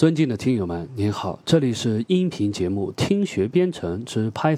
[0.00, 4.56] 尊敬的听友们，您好，这里是音频节目《听学编程之 Python》。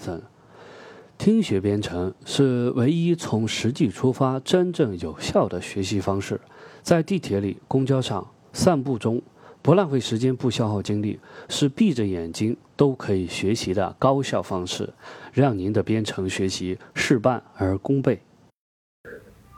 [1.18, 6.40] 听学编程是唯一从实际出发、真正有效的学习方式。
[6.82, 9.20] 在地铁里、公交上、散步中，
[9.62, 11.18] 不浪费时间、不消耗精力，
[11.48, 14.90] 是闭着眼睛都可以学习的高效方式，
[15.32, 18.22] 让您的编程学习事半而功倍。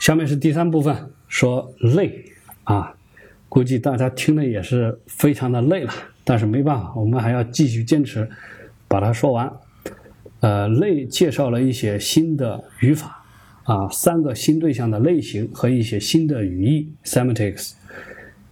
[0.01, 2.25] 下面是第三部分，说累
[2.63, 2.97] 啊。
[3.55, 5.93] 估计大家听的也是非常的累了，
[6.25, 8.29] 但是没办法，我们还要继续坚持
[8.89, 9.49] 把它说完。
[10.41, 13.23] 呃，类介绍了一些新的语法
[13.63, 17.75] 啊，三个新对象的类型和一些新的语义 （semantics）。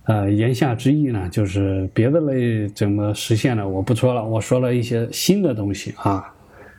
[0.05, 6.33] 呃，言下之意呢，就是别的类怎么实现的，我不说了，我说了一些新的东西啊。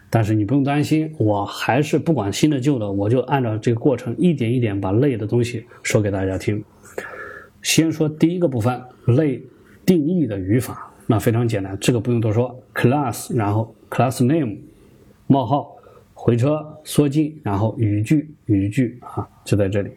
[0.10, 6.64] 但是你不用担心，我还是不管新的旧的，我就按照这个过程一点一点把类的东西说给大家听。
[7.64, 9.42] 先说第一个部分，类
[9.86, 14.58] 定义的语法，那非常简单，这个不用多说，class，然后 class name，
[15.26, 15.76] 冒号，
[16.14, 19.90] 回车，缩进，然后语句，语句啊，就在这里。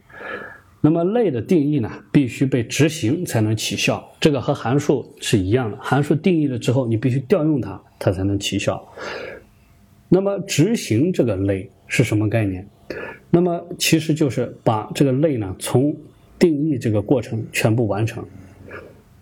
[0.81, 8.87] 那么类的定义呢，必须被执行才能起效，这个和函数是一样的，函数定义了之后，你必须调用它，它才能起效。
[10.09, 12.65] 那么执行这个类是什么概念？
[13.31, 15.95] 那么其实就是把这个类呢从
[16.39, 18.25] 定义这个过程全部完成，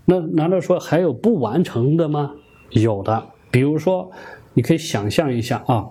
[0.04, 2.32] 那难道说还有不完成的吗？
[2.70, 4.10] 有的，比如说，
[4.52, 5.86] 你可以想象一下啊，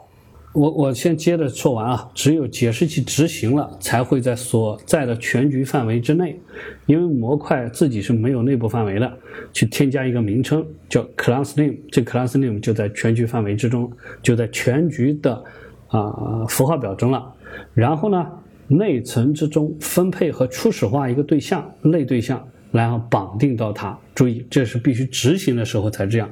[0.53, 6.39] 我我先接着说完啊，只有解释器执行了，才会在所在的全局范围之内，
[6.85, 9.11] 因为模块自己是没有内部范围的，
[9.53, 13.89] 去添加一个名称叫 class name，这 class name 就在全局范围之中，
[14.21, 15.44] 就在全局的
[15.88, 17.33] 啊符号表中了，
[17.73, 18.27] 然后呢？
[18.67, 23.97] 内存之中分配和初始化一个对象类对象，然后绑定到它。
[24.16, 26.30] 注意，这是必须执行的时候才这样。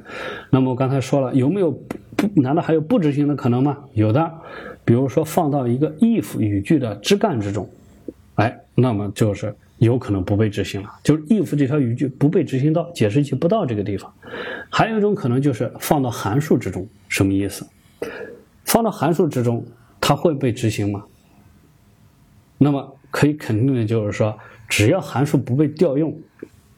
[0.50, 1.70] 那么我刚才说了，有没有
[2.16, 2.28] 不？
[2.40, 3.76] 难道还有不执行的可能吗？
[3.94, 4.30] 有的，
[4.84, 7.68] 比如说放到一个 if 语句的枝干之中，
[8.36, 10.88] 哎，那么就是有可能不被执行了。
[11.02, 14.12] 就是 if 这条语句不被执行到解释器不到这个地方。
[14.70, 17.66] 还有一种可能就是放到函数之中，什么意思？
[18.64, 19.64] 放到函数之中，
[20.00, 21.04] 它会被执行吗？
[22.62, 26.16] 那么可以肯定的就是说，只要函数不被调用，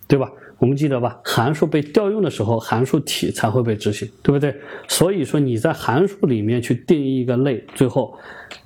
[0.08, 0.32] 对吧？
[0.58, 1.20] 我们记得吧？
[1.22, 4.54] 函数被调用的时候，函数体才会被执行，对不对？
[4.88, 8.16] 所以说你在函数里面去定义一个类，最后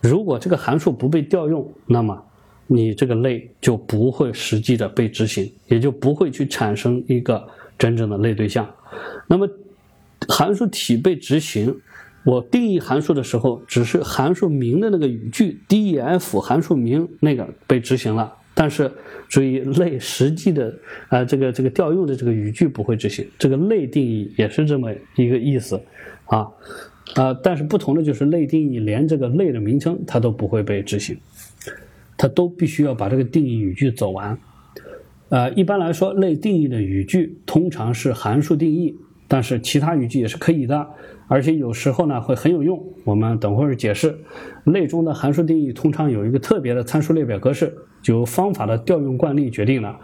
[0.00, 2.22] 如果这个函数不被调用，那么
[2.68, 7.44] 你这个类就不会实际的被执行，也就不会去产生一个
[7.76, 8.64] 真正的类对象。
[9.26, 9.48] 那么
[10.28, 11.74] 函数体被执行。
[12.28, 18.93] 我定义函数的时候，只是函数名的那个语句 def 函数名那个被执行了，但是
[19.31, 20.77] 注意类实际的
[21.09, 23.27] 啊这个这个调用的这个语句不会执行。
[23.39, 25.81] 这个类定义也是这么一个意思
[26.27, 26.47] 啊
[27.15, 31.16] 啊，但是不同的就是类定义连这个类的名称它都不会被执行，
[32.19, 34.39] 它都必须要把这个定义语句走完。
[35.31, 38.95] 呃，一般来说，类定义的语句通常是函数定义，
[39.27, 40.87] 但是其他语句也是可以的。
[41.28, 44.19] 而且有时候呢会很有用，我们等会儿解释。
[44.65, 49.97] 类中的函数定义通常有一个特别的参数列表格式，由方法的调用惯例决定了。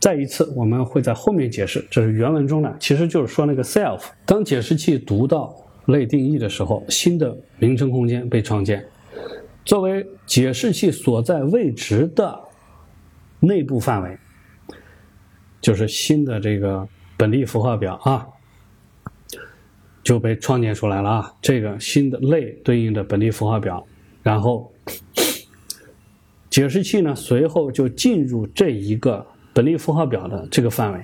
[0.00, 4.02] 再一次，我们会在后面解释，这是原文中的，其实就是说那个 self。
[4.26, 5.54] 当解释器读到
[5.86, 8.84] 类定义的时候，新的名称空间被创建，
[9.64, 12.40] 作为解释器所在位置的
[13.38, 14.18] 内部范围，
[15.60, 18.26] 就是新的这个本地符号表啊。
[20.02, 21.32] 就被创建出来了啊！
[21.40, 23.86] 这个新的类对应的本地符号表，
[24.22, 24.72] 然后
[26.50, 31.00] 解释器呢，随后就进入这一个本地符号表的这个范围，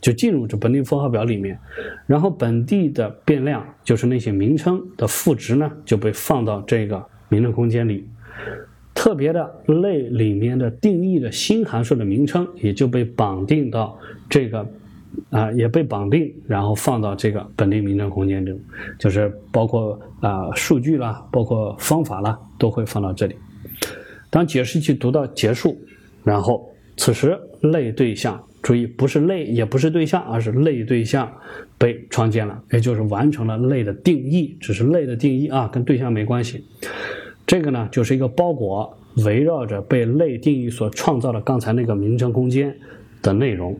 [0.00, 1.58] 就进入这本地符号表里面，
[2.06, 8.08] 然后本地的变量就是那些名称的赋值呢，就被放到这个名称空间里，
[8.94, 13.98] 特别的类里面的定义的新函数的名称也就被绑定到
[14.30, 14.64] 这个。
[15.30, 18.58] 啊，也被绑定，然后放到这个本地名称空间中，
[18.98, 23.34] 就是包括啊数据啦，包括方法啦，都会放到这里。
[24.30, 25.76] 当解释器读到结束，
[26.22, 31.30] 然后此时类对象，注意不是类，也不是对象，而是类对象
[31.78, 36.64] 被创建了，也就是完成了类的定义，只是类的定义啊，跟对象没关系。
[37.46, 42.76] 这个呢，就是一个包裹，围绕着被类定义所创造的刚才那个名称空间
[43.22, 43.76] 的内容。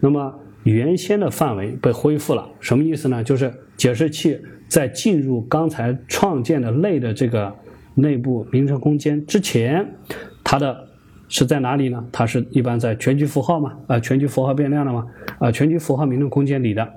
[0.00, 0.34] 那么。
[0.66, 3.22] 原先的范围被恢复了，什么意思呢？
[3.22, 4.36] 就是解释器
[4.66, 7.54] 在进入刚才创建的类的这个
[7.94, 9.94] 内部名称空间之前，
[10.42, 10.88] 它的
[11.28, 12.04] 是在哪里呢？
[12.10, 15.06] 它是一般在全局符号嘛，啊，全局符号变量的嘛，
[15.38, 16.94] 啊，全局符号名称空间里的。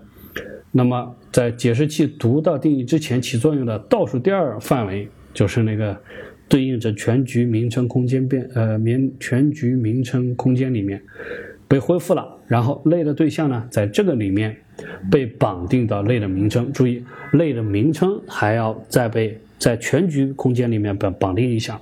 [0.72, 5.96] 那么在解释器读到定义之前起作用的倒数第二范围，就是那个
[6.48, 11.00] 对应着全局名称空间变呃名全局名称空间里面
[11.68, 12.39] 被恢复了。
[12.50, 14.54] 然后类的对象呢，在这个里面
[15.10, 16.70] 被绑定到类的名称。
[16.74, 17.02] 注意，
[17.32, 19.40] 类的名称还要再被。
[19.60, 21.78] 在全局空间里面绑绑定一下，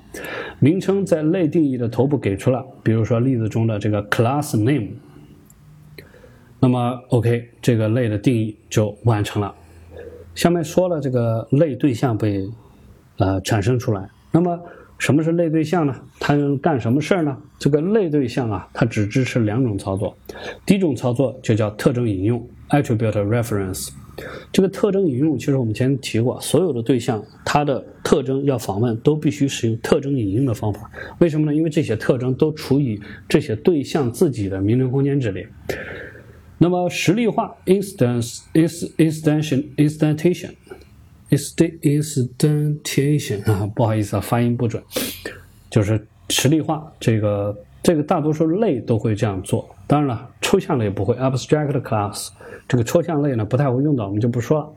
[0.58, 4.88] 名称在类定义的头部给出了，比如说例子中的这个 class name，
[6.60, 9.54] 那么 OK 这个类的定义就完成了。
[10.34, 12.50] 下面说了这个类对象被
[13.18, 14.60] 呃产生出来，那么
[14.98, 15.96] 什么是类对象呢？
[16.20, 17.38] 它能干什么事儿呢？
[17.60, 20.16] 这个类对象啊，它只支持两种操作，
[20.66, 23.90] 第一种操作就叫特征引用 attribute reference。
[24.52, 30.90] 这个特征引用，其实我们前提过，所有的对象它的特征要访问，都必须使用特征引用的方法。
[31.20, 31.56] 为什么呢？
[31.56, 33.00] 因为这些特征都处于
[33.30, 35.46] 这些对象自己的名称空间之内。
[36.58, 40.50] 那么实例化 （instance is instantation
[41.30, 44.82] Instantiation 啊，不好意思啊，发音不准，
[45.70, 46.90] 就是实例化。
[47.00, 49.68] 这个这个大多数类都会这样做。
[49.88, 52.30] 当然了，抽象类不会，abstract class。
[52.68, 54.70] 这个抽象类呢不太会用到，我们就不说了。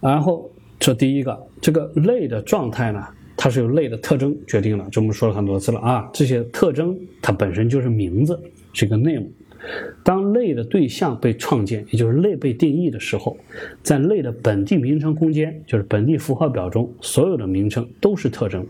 [0.00, 3.04] 然后这第一个，这个类的状态呢，
[3.36, 6.08] 它是由类的特征决定的，这我们说了很多次了啊。
[6.12, 8.40] 这些特征它本身就是名字，
[8.72, 9.26] 是一个 name。
[10.02, 13.36] 当类的对象被创建，也就是类被定义的时候，
[13.82, 18.66] 在类的本地名称空间，就是本地符号表中，所有的名称都是特征。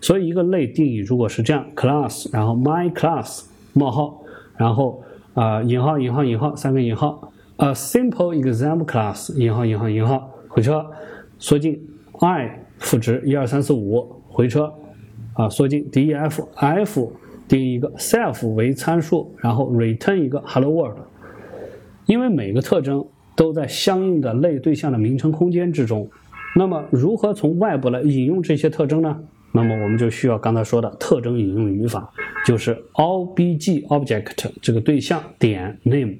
[0.00, 4.22] 所以一个类定义如果是这样，class，然后 my class 冒号，
[4.56, 5.02] 然后
[5.32, 7.32] 啊引号引号引号三个引号。
[7.56, 10.84] A simple example class 引号引号引号回车，
[11.38, 11.80] 缩进
[12.18, 14.72] i 赋值一二三四五回车，
[15.34, 17.12] 啊缩进 def f
[17.46, 20.98] 定义一个 self 为参数，然后 return 一个 hello world。
[22.06, 23.04] 因为每个特征
[23.34, 26.08] 都在相应的类对象的名称空间之中，
[26.54, 29.18] 那么如何从外部来引用这些特征呢？
[29.52, 32.12] 那么我们就需要刚才说的特征引用语法，
[32.44, 36.16] 就是 obj object 这个对象点 name。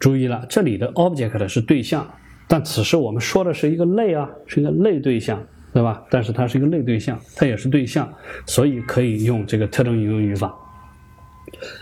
[0.00, 2.06] 注意了，这里的 object 是对象，
[2.48, 5.40] 但此时我们说的是一个类啊，是一个类对象，
[5.72, 6.02] 对吧？
[6.10, 8.12] 但是它是一个类对象，它也是对象，
[8.46, 10.54] 所以可以用这个特征引用语法。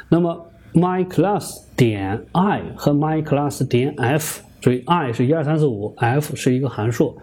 [0.09, 7.17] 那么 my class 点 i 和 my class 点 f，注意 i 是一二三四五，f 是一个函数，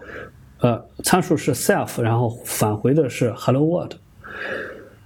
[0.60, 3.94] 呃，参数是 self，然后返回的是 hello world。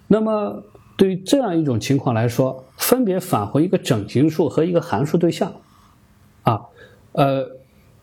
[0.07, 0.63] 那么
[0.97, 5.53] 对于这样一种情况来说，分别返回一个整形数和一个函数对象。
[6.43, 6.63] 啊，
[7.13, 7.47] 呃，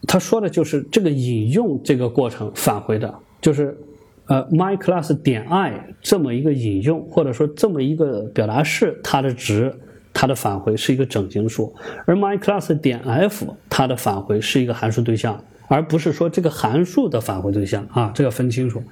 [0.07, 3.77] 他说的就是这个引用这个过程返回的，就是
[4.25, 9.73] 呃，my class 点 i 这么一个引用，或者说这么一个表达式，它的值，
[10.13, 11.73] 它的返回是一个整形数，
[12.05, 18.83] 而 my class 点 f 它的返回是一个函数对象，而不是说这个函数的返回对象啊，这要分清楚。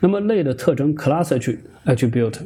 [0.00, 2.40] 那么类的特征 class attribute。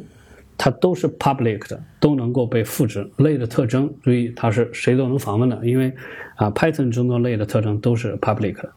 [0.61, 3.09] 它都是 public 的，都能够被复制。
[3.15, 5.89] 类的特征，注意它是谁都能访问的，因为
[6.35, 8.69] 啊，Python 中的类的特征都是 public 的。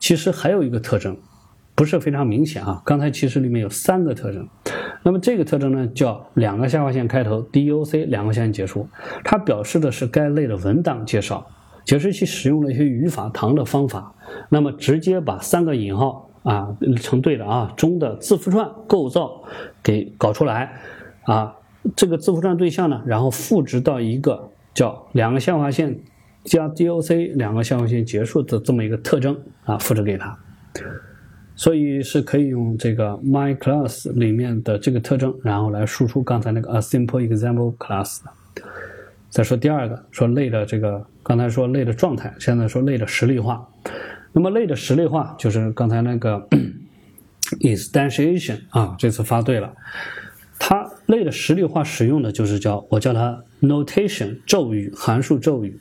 [0.00, 1.16] 其实还有一个特征，
[1.78, 2.82] 不是非常明显啊。
[2.84, 4.48] 刚才其实里面有三个特征，
[5.04, 8.88] 那么这个特征呢叫两个下划线开头，doc 两个下线结束，
[9.22, 11.46] 它表示的是该类的文档介绍。
[11.84, 14.12] 解释器使用了一些语法糖的方法，
[14.48, 19.44] 那么直接把三个引号啊成对的啊中的字符串构造
[19.82, 20.80] 给搞出来。
[21.22, 21.54] 啊，
[21.94, 26.00] 这个字符串对象呢，然后赋值到一个叫两个下划线
[26.42, 30.36] 加 doc 两个下划线结束的这么一个特征啊，复制给它，
[31.58, 38.62] 所以是可以用这个 my class 里面的这个特征，然后来输出刚才那个 a simple example class 的。
[39.28, 43.68] 再说第二个，说类的这个，刚才说类的状态，现在说类的实例化。
[44.32, 46.48] 那么类的实例化就是刚才那个
[47.58, 49.74] instantiation 啊，这次发对了。
[50.60, 55.76] 它类的实例化使用的就是叫我叫它 notation 咒语函数咒语，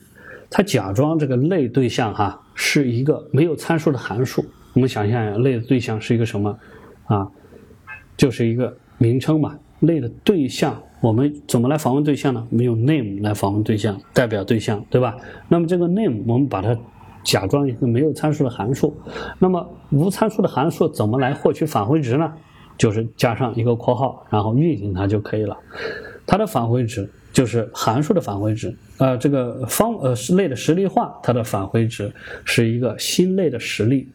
[0.49, 4.43] 它假装这个类对象哈是一个没有参数的函数。
[4.77, 6.55] 我们想象一下，类的对象是一个什么
[7.05, 7.27] 啊？
[8.15, 9.57] 就是一个名称嘛。
[9.79, 12.47] 类的对象我们怎么来访问对象呢？
[12.51, 15.17] 我们用 name 来访问对象，代表对象，对吧？
[15.49, 16.77] 那么这个 name 我们把它
[17.23, 18.95] 假装一个没有参数的函数。
[19.39, 22.31] 那么无参数的函数怎么来获取返回值呢？
[22.77, 25.57] 就是加上一个括号，然后运行它就可以了。
[26.27, 28.77] 它的返回值就是函数的返回值。
[28.99, 32.13] 呃，这个方呃类的实例化，它的返回值
[32.45, 34.07] 是一个新类的实例。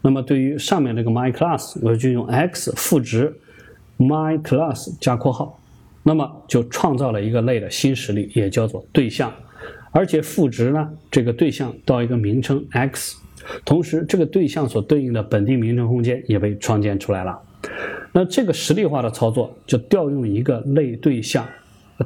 [0.00, 3.34] 那么对于上面这个 my class，我就用 x 赋值
[3.98, 5.58] my class 加括号，
[6.02, 9.32] 那么就创造了一个类的新实例，也叫做对象。
[9.92, 13.16] 而且赋值呢，这个对象到一个名称 x，
[13.64, 17.38] 同时这个对象所对应的本地名称空间也被创建出来了。
[18.12, 21.46] 那这个实例化的操作就调用一个类对象，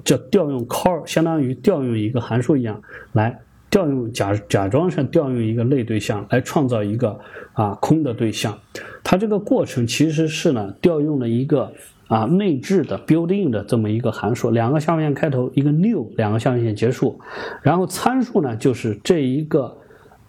[0.05, 2.81] 叫调用 call，相当于调用一个函数一样
[3.13, 3.37] 来
[3.71, 7.19] 调用假假装是调用一个类对象来创造一个
[7.53, 8.59] 啊空的对象。
[9.05, 11.73] 它这个过程其实是呢调用了一个。
[12.11, 17.21] 啊，内置的 built-in 的这么一个函数，两个下划线开头，一个 new，两个下划线结束，
[17.63, 19.79] 然后参数呢就是这一个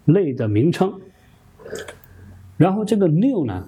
[0.04, 1.00] 类的名称，
[2.56, 3.66] 然后这个 new 呢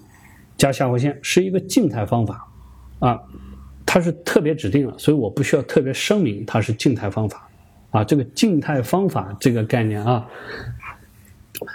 [0.56, 2.46] 加下划线是一个静态方法，
[3.00, 3.20] 啊，
[3.84, 7.48] 它是特别指定了，所以我不需要特别声明它是静态方法，
[7.94, 10.26] 啊，这个静态方法这个概念啊，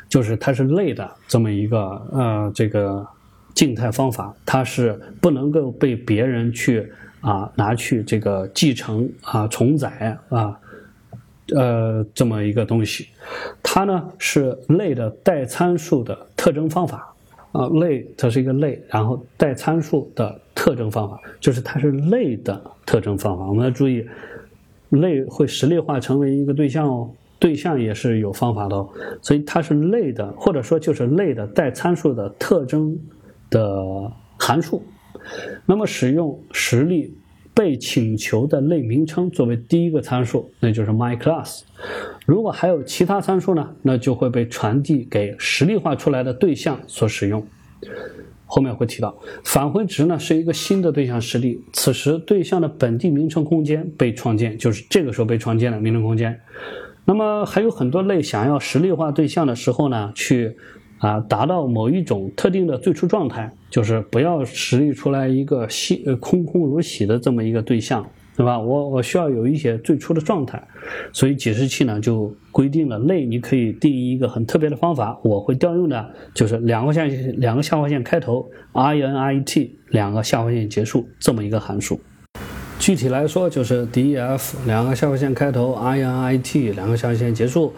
[0.08, 1.80] 就是它是类的这么一个
[2.12, 3.08] 呃这个。
[3.56, 10.58] 静态方法，它是不能够被别人去啊拿去这个继承啊重载啊，
[11.54, 13.10] 呃这么一个东西，
[13.62, 17.14] 它呢是类的带参数的特征方法
[17.52, 23.46] 啊类它是一个类，然后带参数的特征方法，就是它是类的特征方法。
[23.46, 24.08] 我们要注意，
[24.90, 28.90] 类会实例化成为一个对象哦，对象也是有方法的哦，
[29.22, 32.98] 所以它是类的，或者说就是类的带参数的特征。
[33.52, 33.84] 的
[34.38, 34.84] 函数，
[35.66, 37.12] 那么使用实例
[37.52, 41.62] 被请求的类名称作为第一个参数，那就是 my class。
[42.28, 47.44] 如果还有其他参数呢，那就会被传递给实例化出来的对象所使用。
[48.50, 49.16] 后面会提到，
[49.46, 56.38] 返回值呢是一个新的对象实例，此时对象的本地名称空间被创建，就是这个时候被创建的名称空间。
[57.06, 60.58] 那么还有很多类想要实例化对象的时候呢，去。
[61.00, 68.06] 啊，达到某一种特定的最初状态，就是不要实例出来一个新呃空空如洗的这么一个对象，
[68.40, 68.58] 对吧？
[68.58, 70.66] 我我需要有一些最初的状态，
[71.12, 77.04] 所以解释器呢就规定了类，你可以定义一个很特别的方法，我会调用的就是两个下
[77.36, 82.00] 两个下划线开头 init，两个下划线结束这么一个函数。
[82.80, 87.74] 具体来说就是 def 两个下划线开头 init，两个下划线结束。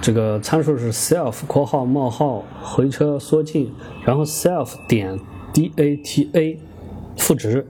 [0.00, 3.70] 这个参数是 self（ 括号冒号回车缩进），
[4.06, 5.20] 然后 self 点
[5.52, 6.56] data
[7.18, 7.66] 赋值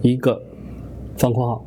[0.00, 0.42] 一个
[1.16, 1.66] 方括号。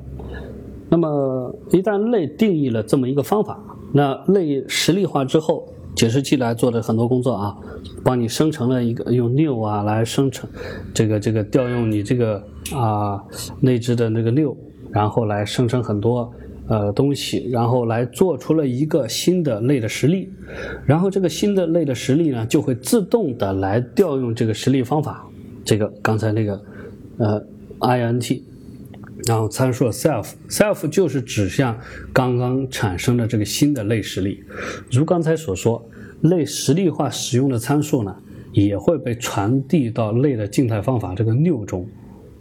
[0.90, 3.60] 那么一旦类定义了这么一个方法，
[3.94, 7.58] 那类实例化之后，解释器来做的很多工作啊，
[8.04, 10.50] 帮你生成了一个用 new 啊来生成
[10.94, 13.24] 这个这个调用你这个啊
[13.60, 14.56] 内置的那个 new，
[14.92, 16.32] 然后来生成很多。
[16.70, 20.30] 呃，东西，然后来做出了一个新的类的实例，
[20.86, 25.26] 然后这个新的类的实例呢，就会自动的来调用这个实例方法，
[25.64, 26.62] 这个刚才那个
[27.20, 27.42] 呃
[27.80, 28.42] int，
[29.26, 31.78] 然后参数 self，self 就是指向
[32.14, 34.44] 刚刚产生的这个新的类实例，
[34.92, 35.84] 如刚才所说，
[36.22, 38.16] 类实例化使用的参数呢，
[38.52, 41.88] 也会被传递到类的静态方法这个 new 中。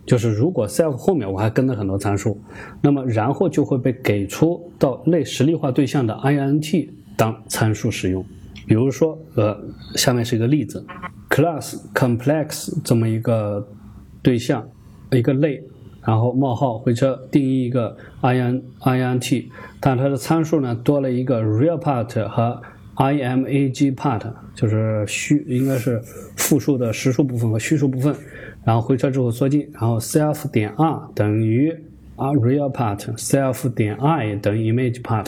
[0.04, 2.40] 就是如果 self 后面我还跟了很多参数，
[2.80, 8.25] 那么然后就会被给出到类实例化对象的 int 当参数使用。
[8.68, 9.59] 比如说，呃，
[9.95, 10.85] 下面是一个例子
[11.28, 13.66] ，class complex 这么一个
[14.23, 14.64] 对象，
[15.11, 15.62] 一个类，
[16.07, 19.47] 然后冒号回车定义一个 in int，
[19.81, 22.63] 但它的参数呢多了一个 real part 和
[22.95, 24.23] imag part，
[24.55, 26.01] 就是虚应该是
[26.37, 28.15] 复数的实数部分和虚数部分。
[28.65, 31.73] 然后回车之后缩进，然后 self 点 r 等于
[32.17, 35.27] real part，self 点 i 等于 image part，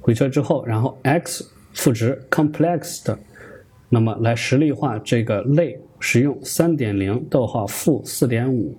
[0.00, 3.18] 回车之后，然后 x 赋值 complex 的，
[3.88, 8.76] 那么来实例化这个类，使用三点零逗号负四点五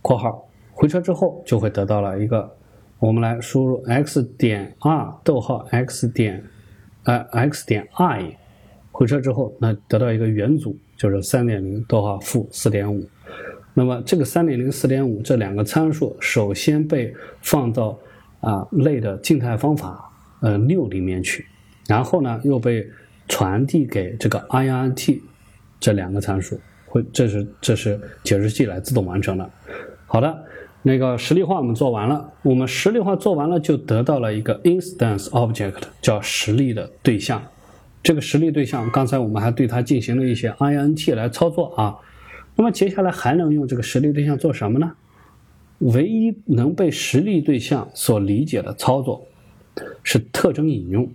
[0.00, 0.49] 括号。
[0.80, 2.50] 回车之后，就会得到了一个，
[2.98, 6.42] 我们来输入 x 点 r 逗号 x 点
[7.04, 8.34] 呃 x 点 i，
[8.90, 13.06] 回车之后，那得到一个元组，就是三点零逗号负四点五。
[13.74, 17.98] 那么这个三点零、四点五这两个参数，首先被放到
[18.40, 20.10] 啊类的静态方法
[20.40, 21.44] 呃六里面去，
[21.88, 22.88] 然后呢又被
[23.28, 25.20] 传递给这个 int
[25.78, 29.50] 这两个参数，会这是这是解释器来自动完成的。
[30.06, 30.44] 好的，
[30.82, 37.42] 那个实例化我们做完了，我们实例化做完了就得到了一个 instance object，叫实例的对象。
[38.02, 41.98] 这个实例对象，刚才我们还对它进行了一些 int 来操作啊。
[42.56, 44.92] 那么接下来还能用这个实例对象做什么呢？
[45.80, 49.26] 唯一能被实例对象所理解的操作
[50.02, 51.10] 是特征引用。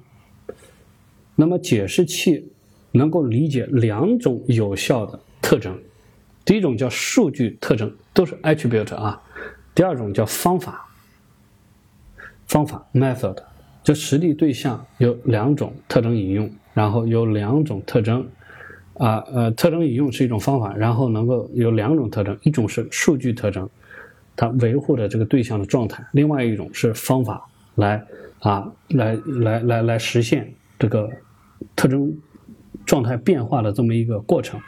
[1.36, 2.52] 那么解释器
[2.92, 5.78] 能够理解两种有效的特征，
[6.46, 9.22] 第一种叫数据特征，都是 attribute 啊，
[9.76, 10.88] 第二种叫方法，
[12.48, 13.38] 方法 method。
[13.84, 18.28] 就实例对象有两种特征引用，然后有两种特征，
[18.96, 23.70] 啊呃，特征引用是一种方法，然后能够有两种特征，一种是数据特征，
[24.36, 28.04] 它维护的这个对象的状态，另外一种是方法来
[28.40, 31.08] 啊来来来来实现这个
[31.76, 32.12] 特征
[32.88, 34.60] 状态变化的这么一个过程。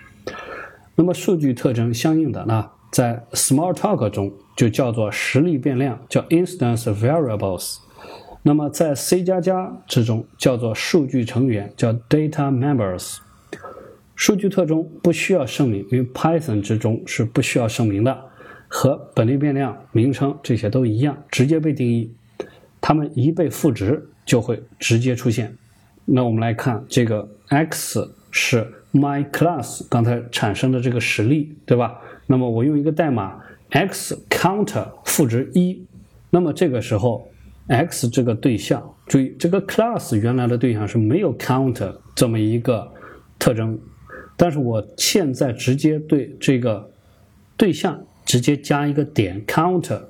[0.93, 7.77] 那么数据特征相应的呢，在 Smalltalk 中就叫做实例变量，叫 Instance Variables。
[8.41, 13.19] 那么在 C 加加之中叫做数据成员，叫 data members。
[14.15, 18.19] 数据特征不需要声明，因为 Python 之中是不需要声明的，
[18.67, 22.11] 和本地变量名称这些都一样，直接被定义。
[22.81, 25.55] 它们一被赋值就会直接出现。
[26.05, 31.99] 那我们来看这个 x 是 my class 刚才产生的这个实例，对吧？
[32.25, 35.81] 那么我用一个代码 x counter 赋值一，
[36.29, 37.27] 那么这个时候。
[37.69, 42.89] x 这个对象，注意这个 class 原来的对象是没有 counter 这么一个
[43.37, 43.77] 特征，
[44.37, 46.89] 但是我现在直接对这个
[47.57, 50.01] 对象直接加一个点 counter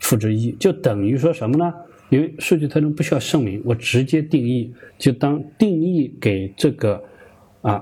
[0.00, 1.72] 赋值一，就等于说什么呢？
[2.10, 7.00] 因为数据特征不需要声明，我直接定义，就当定义给这个
[7.62, 7.80] 啊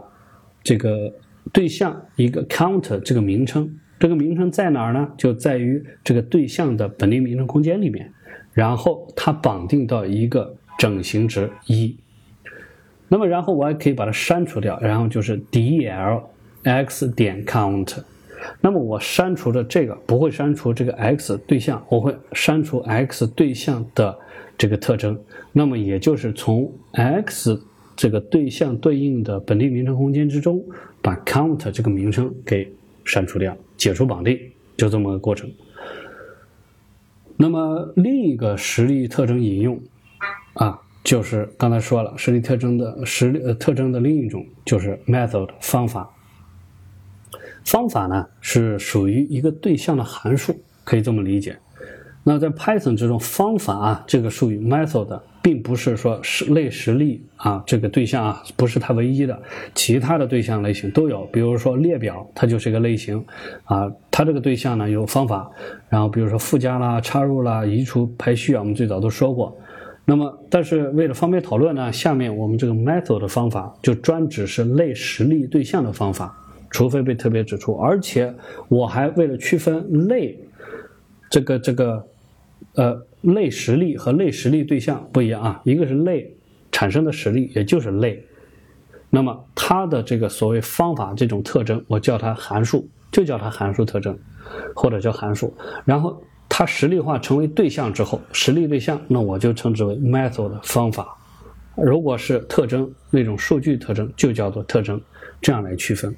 [0.62, 1.10] 这个
[1.54, 5.08] 对象一个 counter 这个名称，这个名称在哪儿呢？
[5.16, 8.12] 就在于这个对象的本地名称空间里面。
[8.52, 11.96] 然后它绑定到一个整形值一，
[13.06, 16.20] 那么然后我还可以把它删除掉，然后就是 del
[16.64, 17.96] x 点 count，
[18.60, 24.18] 那么我删除的这个不会删除这个 x 对象，我会删除 x 对象的
[24.58, 25.16] 这个特征，
[25.52, 27.56] 那么也就是从 x
[27.94, 30.60] 这个对象对应的本地名称空间之中，
[31.00, 32.68] 把 count 这个名称给
[33.04, 34.38] 删除掉，解除绑定，
[34.76, 35.50] 就这么个过程。
[37.36, 39.80] 那么另一个实例特征引用，
[40.54, 46.08] 啊，就是刚才说了，实例特征的实例呃特征的另一种就是 method 方法。
[47.64, 51.58] 方法呢是属于一个对象的函数，可以这么理解。
[52.24, 55.20] 那在 Python 之中，方法啊这个术语 method。
[55.42, 59.36] 并不是说实类实例啊，这个对象啊不是它唯一的，
[59.74, 61.24] 其他的对象类型都有。
[61.32, 63.24] 比如说列表，它就是一个类型
[63.64, 65.50] 啊，它这个对象呢有方法，
[65.88, 69.58] 然后比如说附加啦、插入啦、移除、排序啊，我们最早都说过。
[70.04, 76.32] 那么，但是为了方便讨论呢，下面我们这个 method 的方法就专指是类实例对象的方法，
[76.70, 77.74] 除非被特别指出。
[77.74, 78.32] 而且
[78.68, 80.38] 我还为了区分类
[81.28, 82.06] 这个这个
[82.76, 83.06] 呃。
[83.22, 86.36] 类实例和类实例对象不一样啊，一个是类
[86.70, 88.22] 产生的实例，也就是类，
[89.10, 94.18] 那么它的这个所谓方法这种特征，我叫它函数，就叫它函数特征，
[94.74, 95.54] 或者叫函数。
[95.84, 101.16] 然后它实例化成为对象之后，实例对象，那我就称之为 method 方法。
[101.76, 105.00] 如果是特征那种数据特征，就叫做特征，
[105.40, 106.12] 这样来区分。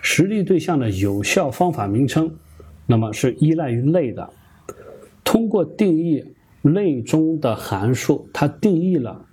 [0.00, 2.34] 实例对象的有效方法名称，
[2.86, 4.30] 那么是依赖于类的，
[5.22, 6.24] 通过定义。
[6.62, 9.24] 类中的函数，它定义了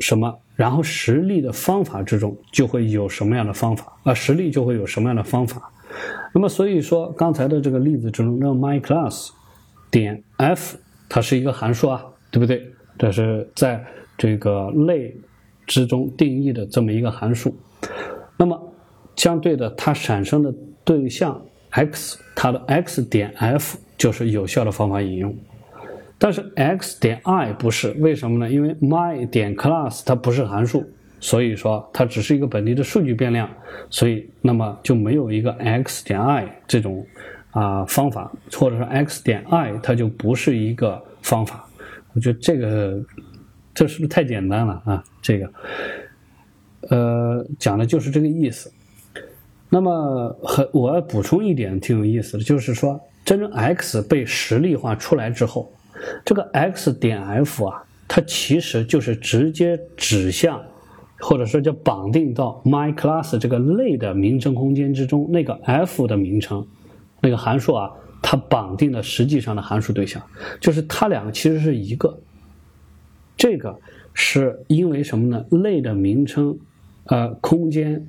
[0.00, 0.38] 什么？
[0.56, 4.14] 然后实例的方法之中就会有什么样的方法啊？
[4.14, 5.70] 实例就会有什么样的方法？
[6.32, 9.30] 那么所以说，刚才的这个例子之中，那 my class
[9.90, 10.76] 点 f
[11.08, 12.70] 它是一个函数啊，对不对？
[12.96, 13.84] 这是在
[14.16, 15.16] 这个类
[15.66, 17.56] 之中定义的这么一个函数。
[18.36, 18.72] 那么
[19.16, 25.36] 相对的，它产生的对象 x，它的 x 点 f 就是有效的方法引用。
[26.24, 28.50] 但是 x 点 i 不是为什么呢？
[28.50, 30.82] 因为 my 点 class 它不是函数，
[31.20, 33.46] 所以说它只是一个本地的数据变量，
[33.90, 37.06] 所以那么就没有一个 x 点 i 这种
[37.50, 41.68] 啊方法，或者说 x 点 i 它就不是一个方法。
[42.14, 42.98] 我觉得这个
[43.74, 45.04] 这是不是太简单了啊？
[45.20, 45.52] 这个
[46.88, 48.72] 呃讲的就是这个意思。
[49.68, 55.70] 那么和我要补充一点挺有意思的，就是说真正 x 被实例化出来之后。
[56.24, 60.62] 这个 x 点 f 啊，它其实就是直接指向，
[61.20, 66.66] 或者说叫绑定到 my class 这个类的名称空间之中那个 f 的名称，
[67.20, 67.90] 那个函数啊，
[68.22, 70.22] 它绑定的实际上的函数对象，
[70.60, 72.18] 就是它两个其实是一个。
[73.36, 73.76] 这个
[74.12, 75.44] 是因为什么呢？
[75.50, 76.56] 类的名称，
[77.06, 78.06] 呃，空间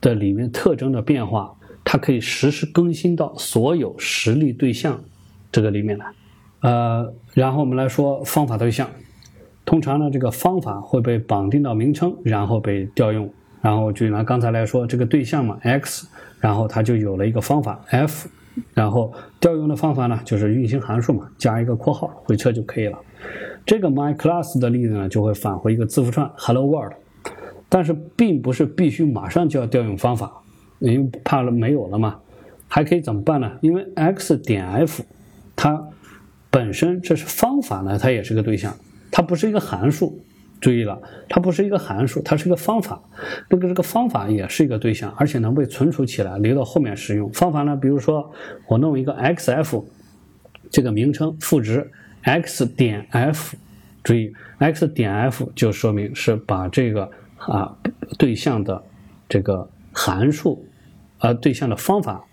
[0.00, 5.04] 的里面特征的变化，它可以实时更新到所有实例对象
[5.52, 6.06] 这个里面来。
[6.62, 8.88] 呃，然后我们来说方法对象。
[9.64, 13.30] 通常呢，这个方法会被绑定到名称，然后被调用。
[13.60, 16.08] 然后就拿刚才来说，这个对象嘛，x，
[16.40, 18.28] 然后它就有了一个方法 f，
[18.74, 22.98] 然后调用的方法呢，就是运行函数嘛，加一个括号回车就可以了。
[23.64, 26.92] 这个 my class 的例子呢，就会返回一个字符串 hello world，
[27.68, 30.42] 但是并不是必须马上就要调用方法，
[30.80, 32.18] 因为怕了没有了嘛。
[32.66, 33.52] 还可以怎么办呢？
[33.60, 35.04] 因为 x 点 f
[35.54, 35.88] 它
[36.52, 38.76] 本身这是方法呢，它也是个对象，
[39.10, 40.22] 它不是一个函数。
[40.60, 40.96] 注意了，
[41.28, 43.02] 它不是一个函数，它是一个方法。
[43.50, 47.28] 那个这个方法也是一个对象，而且能被存储起来，留到后面使用。
[47.32, 48.32] 方法呢，比如说
[48.68, 49.84] 我弄一个 xf
[50.70, 53.56] 这个名称赋值 x 点 f，
[54.04, 57.76] 注意 x 点 f 就说明是把这个啊
[58.16, 58.80] 对象的
[59.28, 60.64] 这个函数
[61.18, 62.24] 啊对象的方法，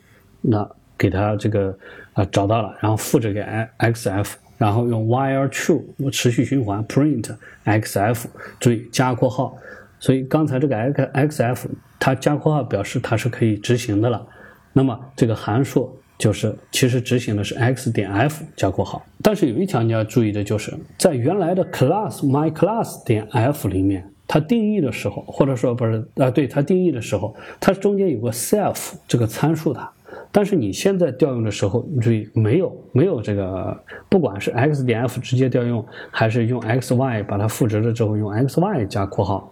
[0.41, 1.75] 那给它这个
[2.13, 3.41] 啊找到了，然后复制给
[3.79, 4.33] xf。
[4.59, 5.81] 然后用 while true
[6.12, 7.33] 持续循环 print
[7.63, 8.25] xf，
[8.59, 9.55] 注意加括号，
[10.01, 11.65] 所以刚才这个 x xf
[11.97, 14.27] 它加括号表示它是可以执行的了。
[14.73, 19.01] 那么这个函数就是其实执行的是 x 点 f 加括号。
[19.23, 29.89] 但是有一条你要注意的就是在原来的 class my class 点 f 里面，它定义的时候，或者说不是啊，对它定义的时候，它中间有个 self 这个参数的。
[30.31, 33.75] 但是你现在调用的时候，你注意没有没有这个，
[34.07, 39.51] 不管是 x 点 f 直接调用，还是用 x y 把它赋值了之后用 x y 加括号，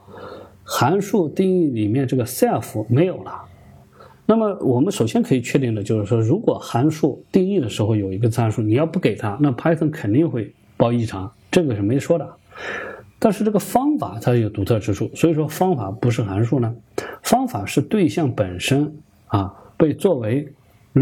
[0.64, 3.42] 函数定义里面这个 self 没有了。
[4.28, 12.30] 那么我们首先可以确定的就是说，如果函数定义的时候有一个参数，你要不给它，那 Python 肯定会报异常，这个是没说的。
[13.18, 16.72] 但是这个方法它有独特之处，所以说方法不是函数呢，
[17.24, 20.48] 方法是对象本身啊被作为。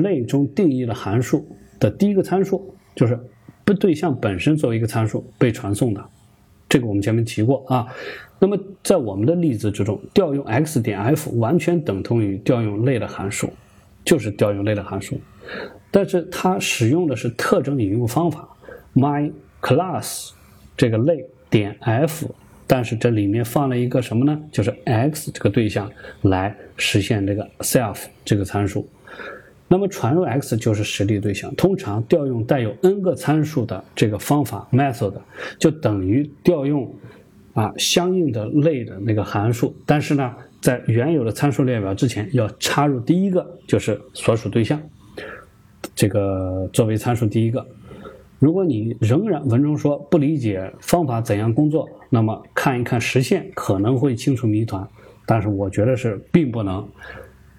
[0.02, 1.48] 类中定义的函数
[1.80, 3.20] 的第一个参数就是
[3.64, 6.04] 不对象本身作为一个参数被传送的，
[6.70, 7.88] 这个我们前面提过啊。
[8.38, 13.50] 那么在我们的例子之中，调用 x 点 f 完全等同于调用类的函数，
[14.04, 15.20] 就是调用类的函数，
[15.90, 18.48] 但是它使用的是特征引用方法
[18.94, 19.32] my
[19.62, 20.32] class
[20.76, 22.30] 这个类点 f，
[22.68, 24.38] 但是这里面放了一个什么呢？
[24.52, 25.90] 就是 x 这个对象
[26.24, 28.88] 来实现这个 self 这个参数。
[29.68, 35.14] 那么传入 x 就是实例对象，通常调用带有 n 个参数的这个方法 method，
[35.58, 36.94] 就等于调用
[37.54, 39.76] 啊相应的类的那个函数。
[39.84, 44.80] 但是呢，在原有的参数列表之前要插入第一个就是所属对象，
[45.96, 47.66] 这个作为参数第一个。
[48.38, 54.88] 如果你仍然文中说不理解方法怎样工作，那么看一看实现可能会清楚谜团，
[55.26, 56.88] 但是我觉得是并不能。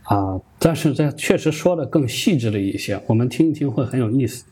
[0.09, 4.45] 啊，但是这确实说的更细致了一些，我们听一听会很有意思。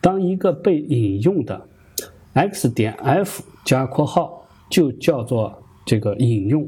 [0.00, 1.68] 当一个被引用的
[2.32, 6.66] x 点 f 加括号就叫做这个引用，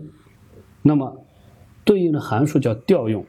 [0.83, 1.24] 那么
[1.83, 3.24] 对应的函数叫调用，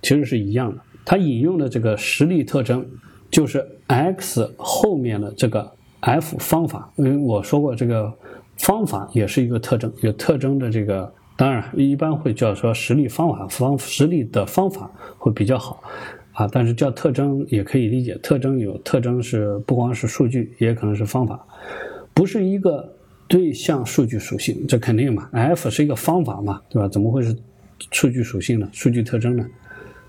[0.00, 0.80] 其实是一样的。
[1.04, 2.86] 它引用的这个实例特征
[3.32, 8.14] 就是 x 后面的这个 f 方法，因为我说过这个
[8.58, 11.12] 方法也是一个特征，有特征的这个。
[11.36, 15.82] 当然，一般会叫说实例方法方实例的方法会比较好，
[16.32, 21.44] 啊，但是叫特征也可以理解，特征有特征是不光是数据，也可能是方法，
[22.14, 22.88] 不是一个
[23.26, 26.86] 对象数据属性，这肯定嘛，f 是一个方法嘛，对吧？
[26.86, 27.36] 怎么会是
[27.90, 28.68] 数据属性呢？
[28.70, 29.44] 数据特征呢？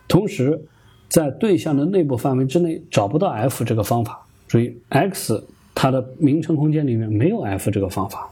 [0.08, 0.62] 同时，
[1.10, 8.30] 在对象的内部范围之内找不到 f 这个方法，注意 x 它的名称空间里面没有 f 这个方法，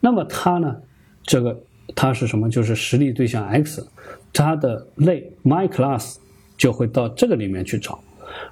[0.00, 0.76] 那么它呢，
[1.22, 1.58] 这个。
[1.96, 2.48] 它是什么？
[2.48, 3.84] 就是实例对象 x，
[4.32, 6.16] 它的类 my class
[6.56, 7.98] 就会到这个里面去找。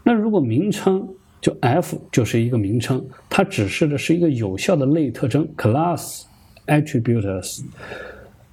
[0.03, 1.07] 那如果名称
[1.41, 6.23] 就 f 就是一个名称，它指示的是一个有效的类特征 class
[6.67, 7.63] attributes。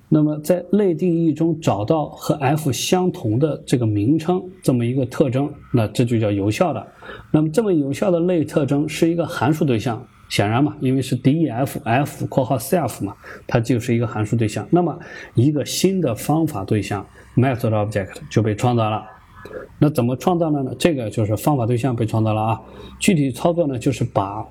[0.10, 6.86] 那么在类定义中找到和 f 相同的这个名称这么一个特征，那这就叫有效的。
[7.32, 10.06] 那么这么有效的类特征是一个函数对象。
[10.32, 13.14] 显然嘛，因为是 def f 括号 self 嘛，
[13.46, 14.66] 它就是一个函数对象。
[14.72, 14.98] 那么
[15.34, 19.04] 一个新的方法对象 method object 就被创造了。
[19.78, 20.74] 那怎么创造的呢？
[20.80, 22.62] 这个就是方法对象被创造了啊。
[22.98, 24.42] 具体操作呢，就是把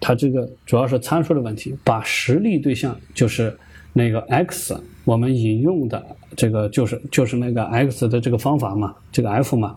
[0.00, 3.54] 它这个主要是参数的问题，把实例对象就是
[3.92, 6.02] 那个 x，我们引用的
[6.34, 9.76] 这个就是就是那个 x 的这个方法嘛，这个 f 嘛，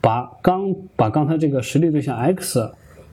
[0.00, 2.68] 把刚把刚才这个实例对象 x。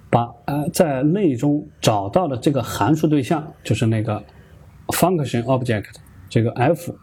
[0.09, 4.23] 把呃在类中找到的这个函数对象，就是那个
[4.87, 5.85] function object
[6.29, 6.95] 这个 f，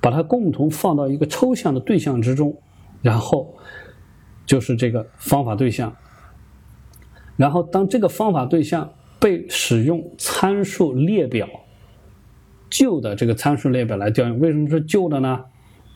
[0.00, 2.56] 把它共同放到一个抽象的对象之中，
[3.00, 3.56] 然后
[4.46, 5.96] 就是这个方法对象。
[7.36, 11.48] 然后当这个方法对象被使用参数列表
[12.68, 15.44] 旧的这个参数列表来调用，为什么是旧的呢？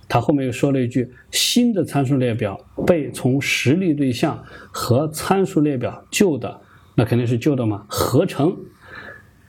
[0.09, 6.61] 他后面又说了一句：新的参数列表被从实例对象和参数列表旧的，
[6.95, 8.55] 那肯定是旧的嘛，合成，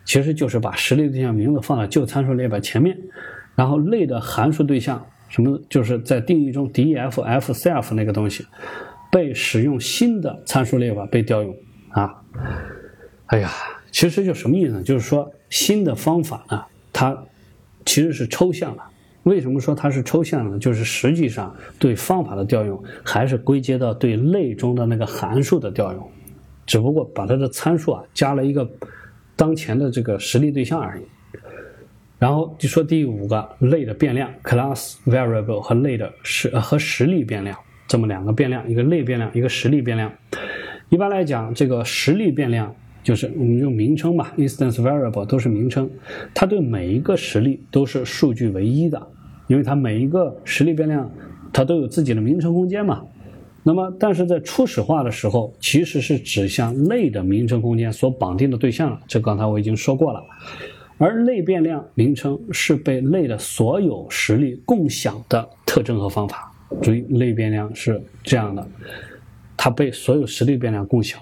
[0.06, 2.98] 其实就是把实例对象名字放在旧参数列表前面，
[3.56, 8.46] 然后类的函数对象什么，就是在定义中 def f self 那个东西，
[9.12, 11.56] 被使用新的参数列表被调用
[11.90, 12.22] 啊。
[13.26, 13.52] 哎呀，
[13.92, 14.84] 其实就什么意思呢？
[14.84, 16.64] 就是说新的方法呢，
[16.94, 17.26] 它
[17.86, 18.84] 其实是抽象的。
[19.24, 20.60] 为什么说它是抽象呢？
[20.60, 26.12] 就是实际上对方法的调用还是归结到对类中的那个函数的调用，
[26.66, 28.70] 只不过把它的参数啊加了一个
[29.36, 31.04] 当前的这个实例对象而已。
[32.20, 37.58] 然后就说第五个类的变量 class variable 和类的实和实例变量
[37.88, 40.12] 这么两个变量，一个类变量，一个实例变量。
[40.90, 42.74] 一般来讲，这个实例变量。
[43.04, 45.90] 就是我们用名称嘛，instance variable 都是名称，
[46.34, 49.08] 它对每一个实例都是数据唯一的，
[49.48, 51.12] 因为它每一个实例变量
[51.52, 53.04] 它都有自己的名称空间嘛。
[53.66, 59.00] 那么，但是在初始化的时候，其实是指向类的名称空间所绑定的对象了。
[59.08, 60.22] 这刚才我已经说过了。
[60.98, 66.52] 而类变量名称是被类的所有实例共享的特征和方法。
[66.82, 68.68] 注意，类变量是这样的，
[69.56, 71.22] 它被所有实例变量共享。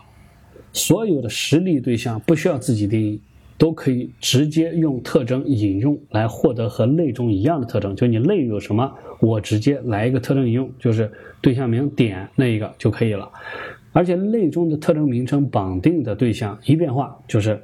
[0.74, 3.22] 所有的实例对象不需要自己定义，
[3.58, 7.96] 都可以直接用特征引用来获得和类中一样的特征。
[7.96, 13.30] 就你类有什么，我直接来一个特征引用，就是对象名点那一个就可以了。
[13.94, 17.62] 而且类中的特征名称绑定的对象一变化，就是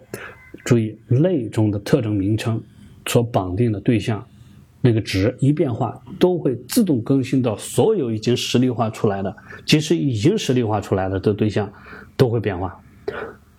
[0.65, 2.61] 注意类中的特征名称
[3.05, 4.21] 所绑定的对象
[4.81, 9.33] 那个值一变化，都会自动更新到所有已经实例化出来的，
[9.65, 11.71] 即使已经实例化出来的的对象
[12.17, 12.77] 都会变化。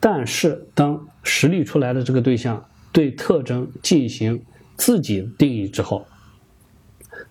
[0.01, 4.41] 但是，当实例出来的这个对象对特征进行
[4.77, 6.07] 自己定义之后，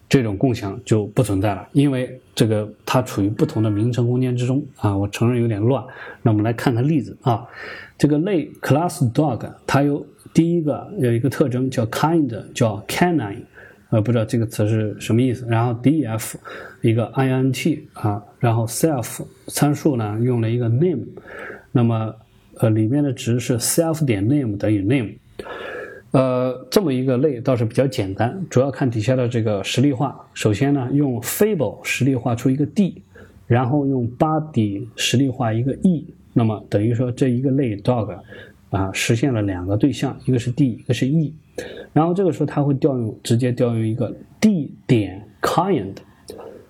[0.10, 4.96] 这种共享就不存在了，因为这个它处于不同的名称空间之中啊。
[4.96, 5.84] 我承认有点乱，
[6.22, 7.48] 那我们来看看例子啊。
[7.98, 13.44] 这个类 class dog 它有第一个有一个特征叫 kind，叫 canine，
[13.90, 15.46] 呃，不知道这个词是什么意思。
[15.50, 16.36] 然后 def
[16.82, 21.06] 一个 int 啊，然后 self 参数呢用了一个 name。
[21.72, 22.16] 那么，
[22.56, 25.14] 呃，里面的值是 self 点 name 等于 name，
[26.12, 30.20] 呃，这么一个类倒是比较简单，主要看底下的这个实例化。
[30.34, 33.02] 首先呢，用 fable 实例化出一个 d，
[33.46, 38.18] 然后用 body 实例化一个 e，那么等于说这一个类 dog
[38.70, 41.34] 啊实现了两个对象，一个是 d，一个是 e，
[41.94, 45.96] 然后这个时候它会调用直接调用一个 d 点 kind，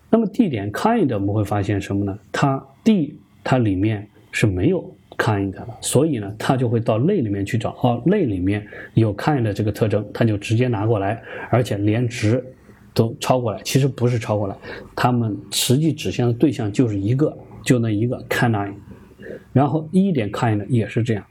[0.09, 2.17] 那么 d 点 kind 我们会发现什么呢？
[2.31, 4.07] 它 d 它里面
[4.39, 11.19] 是没有 kind 的，所以呢，它就会到类里面去找，哦，类里面有 kind 的这个特征，它就直接拿过来，
[11.49, 12.45] 而且连值
[12.93, 13.59] 都抄过来。
[13.63, 14.55] 其实不是抄过来，
[14.95, 18.71] 它们实际指向的对象就是一个，就那一个 kind。
[19.53, 21.25] 然后一点 kind 也是这样。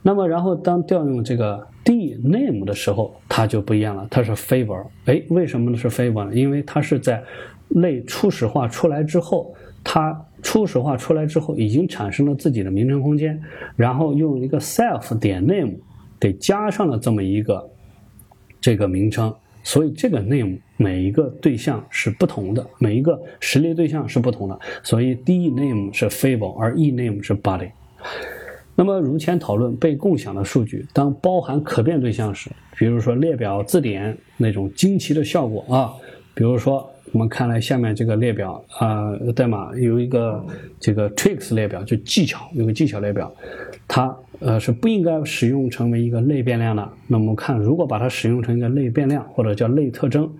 [0.00, 4.86] 那么，然后当调用这个 d name 的时候，它就不一样了，它是 favor。
[5.04, 5.76] 哎，为什么呢？
[5.76, 6.34] 是 favor 呢？
[6.34, 7.22] 因为它是在
[7.68, 9.54] 类初始化出来之后。
[9.84, 13.40] 它初始化出来之后，已经产生了自己的名称空间，
[13.76, 15.72] 然后用一个 self 点 name
[16.18, 17.68] 给加上了这么一个
[18.60, 27.70] 这个名称，所以这个 name 每一个对象是不同的，每一个实例对象是不同的，所以 d name 是 fable，而 e name 是 body。
[28.76, 35.92] 那么如前讨论被共享的数据，当包含可变对象时，比如说列表字典那种惊奇的效果啊，
[36.34, 36.88] 比如说。
[37.12, 40.44] 我们看来下面这个列表啊，代码有一个
[40.78, 43.32] 这个 tricks 列表，就技巧，有个技巧列表，
[43.86, 46.88] 它呃是不应该使用成为一个类变量的。
[47.06, 50.30] 那我们看，如果把它使用成一个类变量或者叫类特征，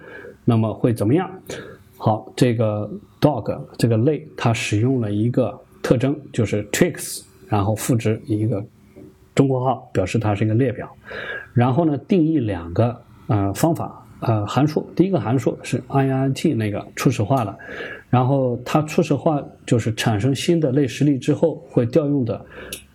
[0.44, 1.30] 那么会怎么样？
[1.96, 8.64] 好，这个 dog 这个类它使用了一个特征，就是 tricks，然后赋值一个
[9.34, 10.88] 中括号，表示它是一个列表，
[11.54, 14.04] 然后呢定义两个呃方法。
[14.20, 17.56] 呃，函数第一个函数是 int 那个初始化的，
[18.10, 22.44] 然后它初始化就是产生新的类实例之后会调用的，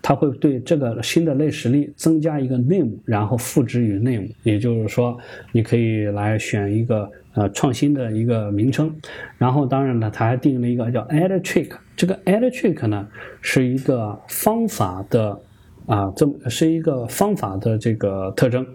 [0.01, 5.17] 它会对这个新的类实例增加一个 name，然后赋值于 name，也就是说
[5.53, 8.93] 你可以来选一个呃创新的一个名称，
[9.37, 13.07] 然后当然呢，它还定了一个叫 add trick，这个 add trick 呢
[13.39, 15.39] 是一个方法的
[15.85, 18.67] 啊，这么是一个方法的这个特征。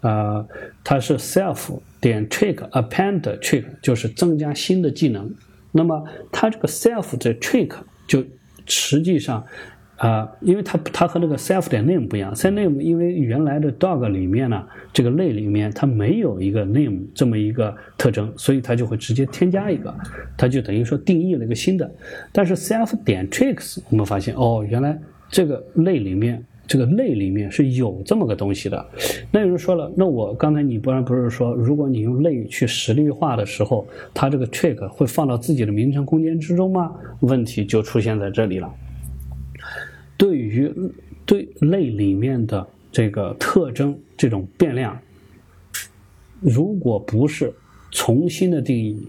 [0.00, 0.46] 呃，
[0.84, 5.32] 它是 self 点 trick append trick，就是增加新的技能。
[5.72, 7.72] 那么它这个 self 的 trick
[8.06, 8.24] 就
[8.66, 9.44] 实际上
[9.96, 19.92] 啊，因为它它和那个 self 点 name 不一样，self name 因为原来的 dog 里面呢，这个类里面它没有一个 name 这么一个特征，所以它就会直接添加一个，
[20.36, 21.90] 它就等于说定义了一个新的。
[22.30, 24.96] 但是 self 点 tricks 我们发现哦，原来
[25.28, 28.86] 这个类里面这个类里面是有这么个东西的。
[29.32, 36.94] 那有人说了，那我刚才你不然不是说，如果你用类去实例化的时候，它这个 trick 会放到自己的名称空间之中吗？
[37.20, 38.70] 问题就出现在这里了。
[40.18, 40.70] 对于
[41.24, 44.98] 对类里面的这个特征这种变量，
[46.40, 47.52] 如果不是
[47.90, 49.08] 重新的定义，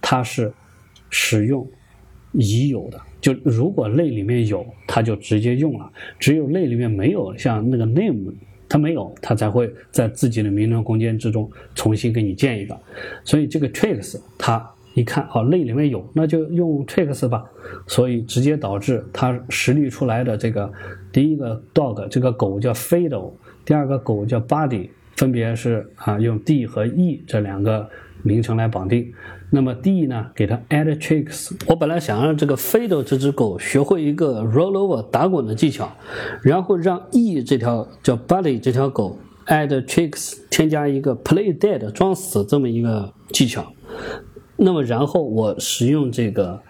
[0.00, 0.52] 它是
[1.10, 1.64] 使用
[2.32, 3.00] 已有的。
[3.22, 8.34] 就如果类里面有，它就直接用了；只有类里面没有，像那个 name，
[8.68, 12.78] 它没有，它才会在自己的名称空间之中重新给你建一个。
[13.24, 14.68] 所以这个 tricks 它。
[14.94, 17.42] 一看，哦，类里面有，那就用 tricks 吧，
[17.86, 20.70] 所以直接导致它实例出来的这个
[21.10, 23.32] 第一个 dog 这个狗叫 Fido，
[23.64, 27.88] 第二个狗叫 Buddy，分别是啊用 d 和 e 这两个
[28.22, 29.12] 名称来绑定。
[29.50, 31.52] 那么 d 呢给它 add tricks。
[31.66, 35.92] 我本来想让这个 Fido 这只狗学会一个 roll over 打滚的技巧，
[36.42, 43.72] 然后让 e 这条叫 Buddy 这条狗 add tricks 添加一个 play dead 装死这么一个技巧。
[44.56, 46.62] 那么，然后我使用这个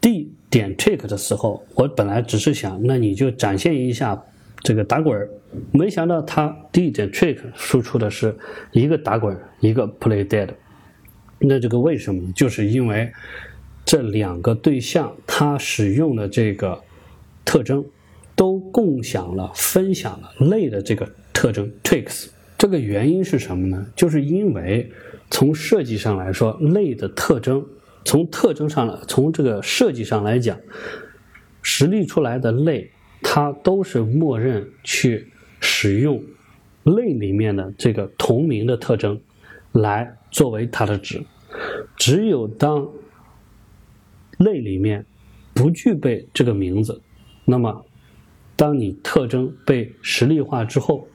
[0.00, 4.22] d 点 trick 的时候，我本来只是想，那你就展现一下
[4.62, 5.28] 这个打滚，
[5.70, 8.36] 没想到它 d 点 trick 输出的是
[8.72, 10.48] 一个打滚，一个 play dead。
[11.42, 12.32] 那这个为什么呢？
[12.34, 13.12] 就是因为
[13.84, 16.82] 这两个对象它使用的这个
[17.44, 17.84] 特征
[18.34, 22.28] 都共享了、分享了类的这个特征 tricks。
[22.56, 23.86] 这个原因是什么呢？
[23.94, 24.90] 就是因为。
[25.34, 27.64] 从设计上来说，类的特征，
[28.04, 30.60] 从特征上来，从这个设计上来讲，
[31.62, 32.90] 实例出来的类，
[33.22, 36.22] 它都是默认去使用
[36.84, 39.18] 类里面的这个同名的特征
[39.72, 41.22] 来作为它的值。
[41.96, 42.88] 只有当
[44.38, 45.06] 类里面
[45.54, 47.00] 不具备这个名字，
[47.44, 47.84] 那么
[48.56, 51.06] 当你特征被实例化之后。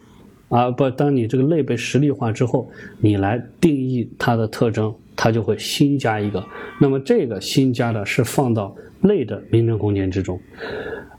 [0.50, 6.42] 啊不，当你这个类被实例化之后，你来定义它的特征，它就会新加一个。
[6.80, 10.40] 那么这个新加的是放到类的名称空间之中，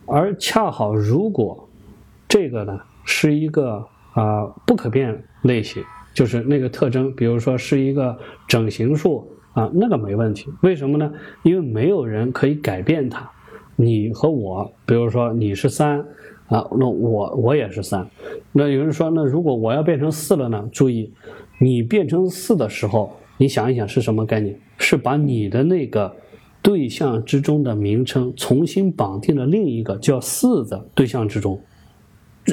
[0.07, 1.69] 而恰好如果
[2.27, 5.85] 这个呢是一个啊不可变类型，
[6.19, 10.51] 就是那个特征，比如说是一个整形数啊，那个没问题。
[10.63, 11.13] 为什么呢？
[11.45, 13.31] 因为没有人可以改变它。
[13.77, 16.05] 你和我，比如说你是三。
[16.49, 18.09] 啊，那我我也是三，
[18.53, 20.67] 那有人说，那如果我要变成四了呢？
[20.73, 21.13] 注意，
[21.61, 24.59] 你变成四的时候，你想一想是什么概念？
[24.79, 26.11] 是把你的那个
[26.63, 31.61] 对象之中的名称重新绑定了另一个叫四的对象之中，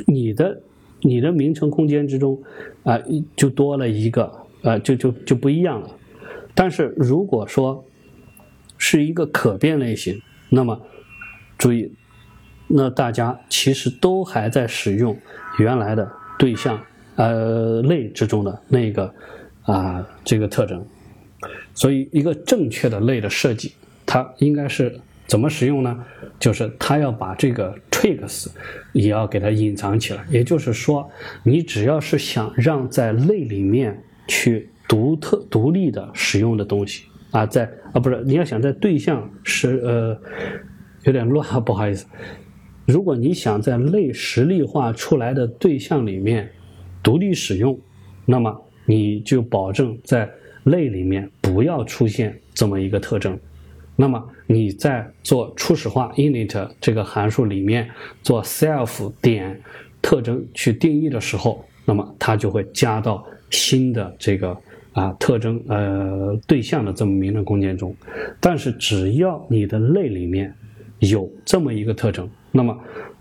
[0.05, 0.61] 你的
[1.05, 2.41] 你的名称空间之中
[2.83, 2.99] 啊，
[3.35, 4.23] 就多了一个
[4.63, 5.89] 啊，就就就不一样了。
[6.53, 7.85] 但是如果说
[8.77, 10.81] 是一个可变类型，那么
[11.57, 11.91] 注意。
[12.67, 15.15] 那大家其实都还在使用
[15.59, 16.81] 原来的对象
[17.15, 19.13] 呃类之中的那个
[19.61, 20.83] 啊这个特征，
[21.75, 26.05] 所以一个正确的类的设计，它应该是怎么使用呢？
[26.39, 28.47] 就是它要把这个 tricks
[28.93, 30.23] 也要给它隐藏起来。
[30.29, 31.09] 也就是说，
[31.43, 40.17] 你只要是想让在类里面去独特独立的使用的东西啊，在啊不是你要想在对象是呃
[41.03, 42.05] 有点乱啊，不好意思。
[42.85, 46.51] 如果你想在类实例化出来的对象里面
[47.01, 47.79] 独立使用，
[48.25, 50.29] 那么你就保证在
[50.65, 53.39] 类里面不要出现这么一个特征。
[53.95, 57.89] 那么你在做初始化 init 这个函数里面
[58.21, 59.61] 做 self 点
[60.01, 64.57] 特征去定义的时候，那么它就会加到新的这个
[64.93, 67.95] 啊特征呃对象的这么名称空间中。
[68.39, 70.53] 但是只要你的类里面
[70.99, 72.77] 有这么一个特征，那么，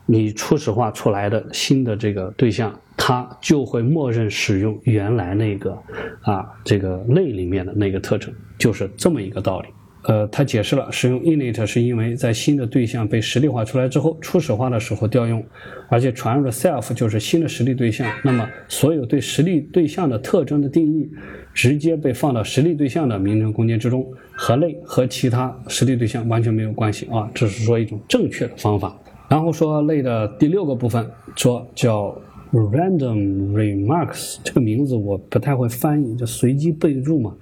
[0.07, 5.77] 你初始化出来的新的这个对象，它就会默认使用原来那个
[6.23, 9.69] 啊这个类里面的那个特征，就是这么一个道理。
[10.07, 15.43] 呃，他解释了，使用 init 是因为在新的对象被实例化出来之后，初始化的时候调用，
[15.89, 18.07] 而且传入的 self 就是新的实例对象。
[18.23, 21.09] 那么，所有对实例对象的特征的定义，
[21.55, 28.95] 直接被放到实例对象的名称空间之中，和类和其他实例对象完全没有关系啊，这是说一种正确的方法。
[29.27, 32.15] 然后说类的第六个部分，说叫
[32.55, 37.35] random remarks，这个名字我不太会翻译，就随机备注嘛，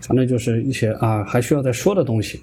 [0.00, 2.40] 反正就是一些啊还需要再说的东西。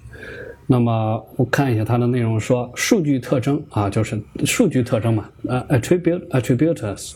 [0.70, 7.14] 那么我看一下它的内容，说数据特征啊，就是数据特征嘛，呃，attribute attributes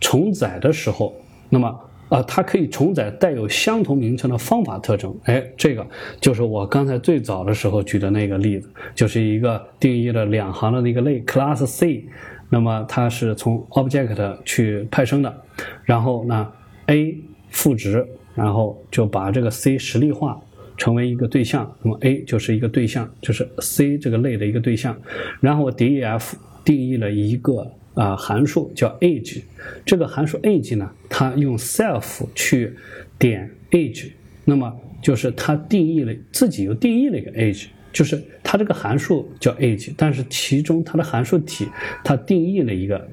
[0.00, 1.12] 重载的时候，
[1.48, 5.12] 那么啊，它可以重载带有相同名称的方法特征。
[5.24, 5.84] 哎，这个
[6.20, 12.04] 就是我刚才最早的时候举的那个例子，就是一个定义了两行的那个类 class C，
[12.48, 15.42] 那么它是从 object 去派生的，
[15.84, 16.52] 然后呢
[16.86, 17.16] A
[17.50, 20.40] 赋值，然后就把这个 C 实例化。
[20.78, 24.94] 成为一个对象，那么 A 就是一个对象，就是 C 这个类的一个对象。
[25.40, 26.34] 然后 def
[26.66, 29.40] 定义了一个啊函数叫 age，
[29.86, 32.74] 这个函数 age 呢，它用 self 去
[33.18, 34.10] 点 age，
[34.44, 34.70] 那么
[35.00, 41.66] 就是它定义了自己又定义了一个 age，就是它这个函数叫 age，但是其中它的函数体
[42.04, 43.08] 它定义了一个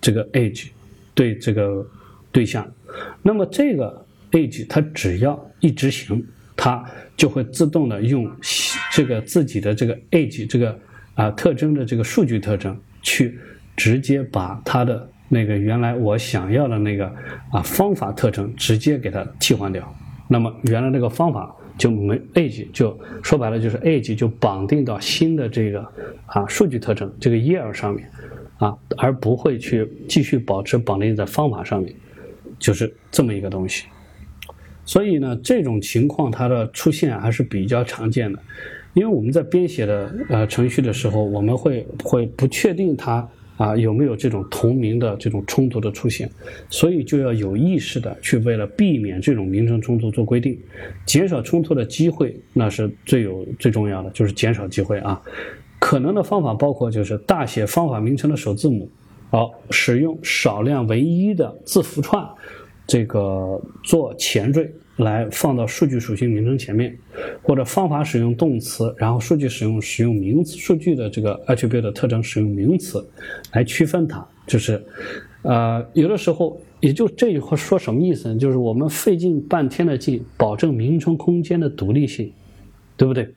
[0.00, 0.66] 这个 age
[1.14, 1.84] 对这个
[2.30, 2.70] 对象，
[3.22, 6.22] 那么这个 age 它只要一执行。
[6.58, 6.82] 它
[7.18, 8.26] 就会自动的用
[8.90, 10.78] 这个自己的这个 age 这个
[11.14, 13.38] 啊特征的这个数据特征去
[13.76, 17.14] 直接把它的那个原来我想要的那个
[17.52, 19.94] 啊方法特征直接给它替换掉。
[20.28, 25.80] 那么原来那个方法就没 age 就说白了就是 age 就绑定到新的这个
[26.26, 28.10] 啊数据特征这个 year 上面
[28.58, 31.94] 啊，而不会去继续保持绑定在方法上面，
[32.58, 33.84] 就是这么一个东西。
[34.84, 38.38] 所以呢，这种情况它的出现还是比较常见的，
[38.94, 46.30] 因为我们在编写的呃程序的时候，我们会会不确定它啊有没有这种同名的这种冲突的出现，
[46.70, 50.58] 所以就要有意识的去为了避免这种名称冲突做规定，
[51.04, 55.20] 减少冲突的机会，那是最有最重要的，就是减少机会啊。
[55.78, 58.90] 可能的方法包括就是大写方法名称的首字母，
[59.30, 62.26] 好，使用少量唯一的字符串。
[62.86, 66.96] 这个做前缀来放到数据属性名称前面，
[67.42, 73.06] 或者方法使用动词，然后数据使用使用名词，数据的这个 attribute 的特征使用名词
[73.52, 74.26] 来区分它。
[74.46, 74.82] 就是，
[75.42, 78.38] 呃，有的时候也就这句话说什么意思呢？
[78.38, 82.32] 就是我们费尽半天的劲，保证名称空间的独立性，
[82.96, 83.34] 对不对？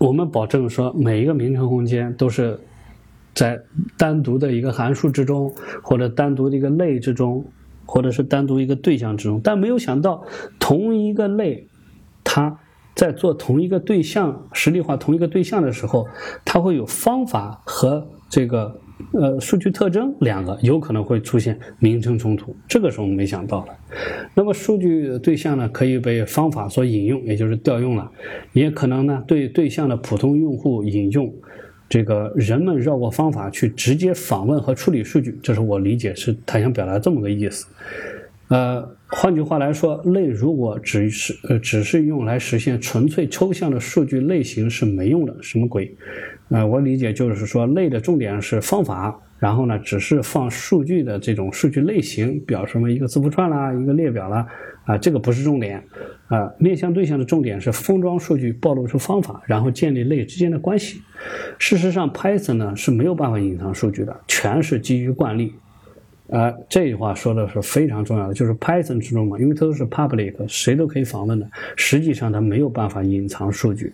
[0.00, 2.58] 我们保证说每一个名称空间都是
[3.34, 3.60] 在
[3.98, 5.52] 单独的一个函数之中，
[5.82, 7.44] 或者单独的一个类之中。
[7.86, 10.22] 或者是单独一个对象之中，但没有想到
[10.58, 11.66] 同一个类，
[12.22, 12.58] 它
[12.94, 16.06] 在做同一个对象实例化同一个对象的时候，
[16.44, 18.80] 它会有方法和这个
[19.12, 23.72] 呃数据特征两个有可能会出现名称冲突，这个是我们没想到的。
[24.34, 28.10] 那么数据对象呢可以被方法所引用，也就是调用了，
[28.52, 31.32] 也可能呢对对象的普通用户引用。
[31.88, 37.66] 这个人们绕过方法去直接访问和处理数据，这是我理解是他想表达这么个意思。
[38.48, 45.94] 呃，换句话来说，类如果只是呃只是用来实现纯粹抽象的数据类型是没用的，什么鬼？
[46.50, 49.20] 呃，我理解就是说类的重点是方法。
[49.38, 54.46] 然后呢，只是放数据的这种数据类型，表示什么一个字符串啦，一个列表啦，
[54.86, 55.82] 啊，这个不是重点，
[56.28, 61.02] 啊，面向对象的重点是封装数据，暴露出方法，然后建立类之间的关系。
[61.58, 65.52] 事实上，Python 呢是没有办法隐藏数据的，全是基于惯例。
[66.30, 73.92] 啊，这句话说的是非常重要的，就是 Python 之中嘛，因为它都是 public，谁都可以访问的，实际上它没有办法隐藏数据。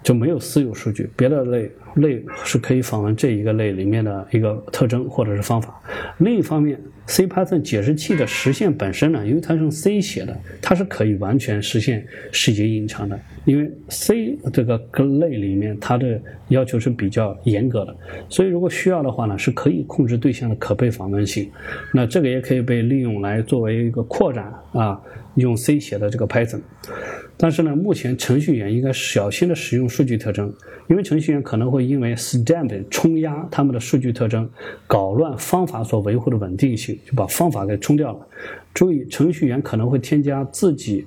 [0.00, 1.68] 就没有私有数据，别的类
[2.00, 5.80] 类是可以访问这一个类里面的一个特征或者是方法。
[6.18, 13.18] 另一方面，C Python 解释器的实现本身呢，因为它是用 C 写的，它是可以完全实现细节隐藏的。
[13.44, 14.78] 因为 C 这个
[15.20, 17.96] 类里面它的要求是比较严格的，
[18.28, 21.50] 所以如果需要的话呢，是可以控制对象的可被访问性。
[21.94, 25.00] 那这个也可以被利用来作为一个扩展啊，
[25.36, 26.60] 用 C 写的这个 Python。
[27.40, 30.52] 但是呢，目前程序员应该小心的使用数据特征，
[30.88, 34.50] 因为程序员可能会因为 stamp 冲压他们的数据特征，
[34.88, 38.26] 搞乱方法所维护的稳定性，就把方法给冲掉了。
[38.74, 41.06] 注意，程序员可能会添加自己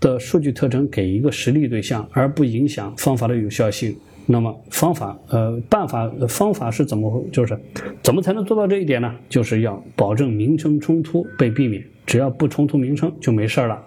[0.00, 3.94] 的数据特征给一个实例对象，而不影响方法的有效性。
[4.28, 7.56] 那么方法，呃，办法方法是怎么，就是
[8.02, 9.14] 怎么才能做到这一点呢？
[9.28, 13.80] 就是要保证名称冲突被避免，只要不冲突名称就没事儿了。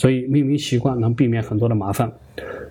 [0.00, 2.10] 所以命名习惯能避免很多的麻烦。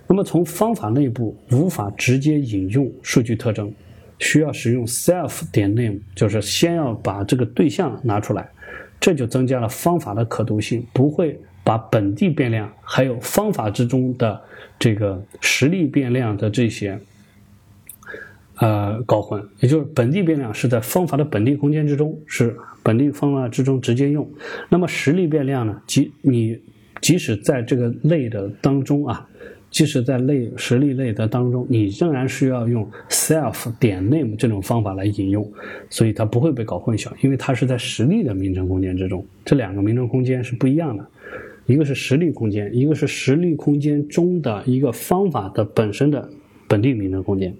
[0.08, 3.72] 那么从方法内部无法直接引用数据特征，
[4.18, 8.50] 需要使用 self 点 name，就是先要把这个对象拿出来，
[8.98, 14.40] 这就增加了方法的可读性，不会把本地变量还有方法之中的
[14.76, 16.98] 这个实例变量的这些
[18.56, 19.40] 呃搞混。
[19.60, 24.28] 也就是本地变量是在方法的本地空间之中，是本地方法之中直接用。
[24.68, 26.58] 那么实例变量呢，即你。
[27.00, 29.28] 即使在这个类的当中啊，
[29.70, 35.50] 即使在类实例类的当中，你仍然需要用 self 点 name 这种方法来引用，
[35.88, 41.06] 所以它不会被搞混淆，因为它是在实例的名称空间之中，这两个名称空间是不一样的，
[41.66, 46.28] 一个是实例空间，一个是实例空间中的一个方法的本身的
[46.68, 47.54] 本地名称空间。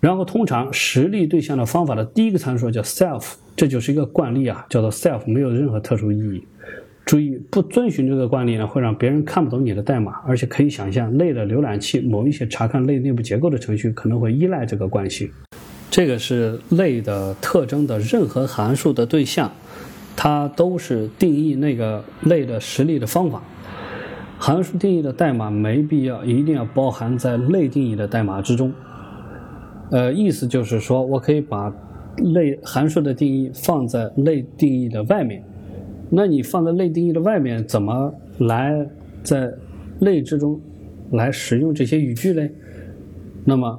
[0.00, 6.42] 然后，通常实例对象的方法的第一个参数叫 self，这就是一个惯例啊，叫做 self，没有任何特殊意义。
[7.08, 15.26] 注意，不遵循这个惯例呢，会让别人看不懂你的代码，而且可以想象，类的浏览器某一些查看类内部结构的程序可能会依赖这个惯性。
[15.90, 19.50] 这个是类的特征的任何函数的对象，
[20.14, 23.42] 它都是定义那个类的实例的方法。
[24.38, 28.70] 函数定义的代码没必要一定要包含在类定义的代码之中。
[29.90, 31.72] 呃，意思就是说我可以把
[32.34, 35.42] 类函数的定义放在类定义的外面。
[36.10, 38.88] 那你放在类定义的外面，怎么来
[39.22, 39.52] 在
[40.00, 40.58] 类之中
[41.12, 42.50] 来使用这些语句嘞？
[43.44, 43.78] 那么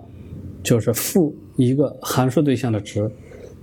[0.61, 3.09] 就是赋一个函数对象的值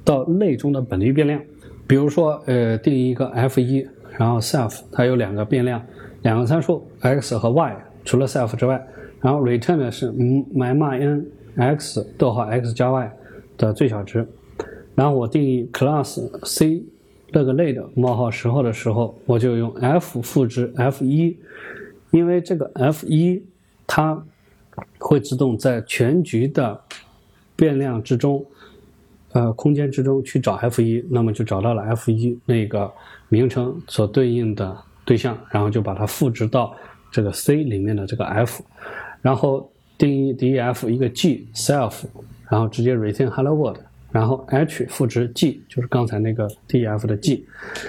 [0.05, 1.41] 到类中的本地变量，
[1.87, 3.87] 比如说呃定义一个 f 一，
[4.19, 5.81] 然后 self 它有两个变量，
[6.23, 8.85] 两个参数 x 和 y，除了 self 之外，
[9.21, 13.13] 然后 return 的是 myminx 逗号 x 加 y
[13.57, 14.27] 的最小值，
[14.95, 16.85] 然后我定义 class c。
[17.33, 21.37] 这个类的冒号十号的时候，我就用 f 赋值 f 一，
[22.11, 23.43] 因为这个 f 一
[23.87, 24.25] 它
[24.99, 26.81] 会自动在全局的
[27.55, 28.45] 变量之中，
[29.33, 32.91] 呃，空间之中去找 f 一，那么就找到了 f 一那个
[33.29, 36.75] 名称所对应的对象，然后就把它赋值到
[37.11, 38.63] 这个 c 里面的这个 f，
[39.21, 42.05] 然后定义 def 一个 g self，
[42.49, 43.79] 然后直接 return hello world。
[44.17, 47.47] 然后 h 赋值 g 就是刚才那个 df 的 g，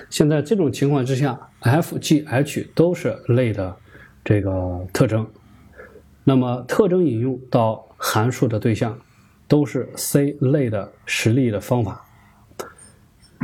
[0.10, 3.74] 现在这种情况之下，f、g、h 都是类的
[4.26, 5.26] 这个特征，
[6.26, 9.00] 那么特征引用到函数的对象
[9.48, 12.06] 都是 C 类的实例的方法。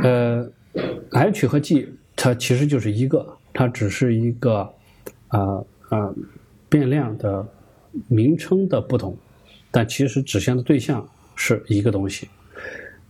[0.02, 0.46] 呃
[1.10, 4.70] ，h 和 g 它其实就是一个，它只是一个
[5.28, 6.12] 啊啊
[6.68, 7.48] 变量的
[8.08, 9.16] 名称的不同，
[9.70, 12.28] 但其实指向的对象是一个东西。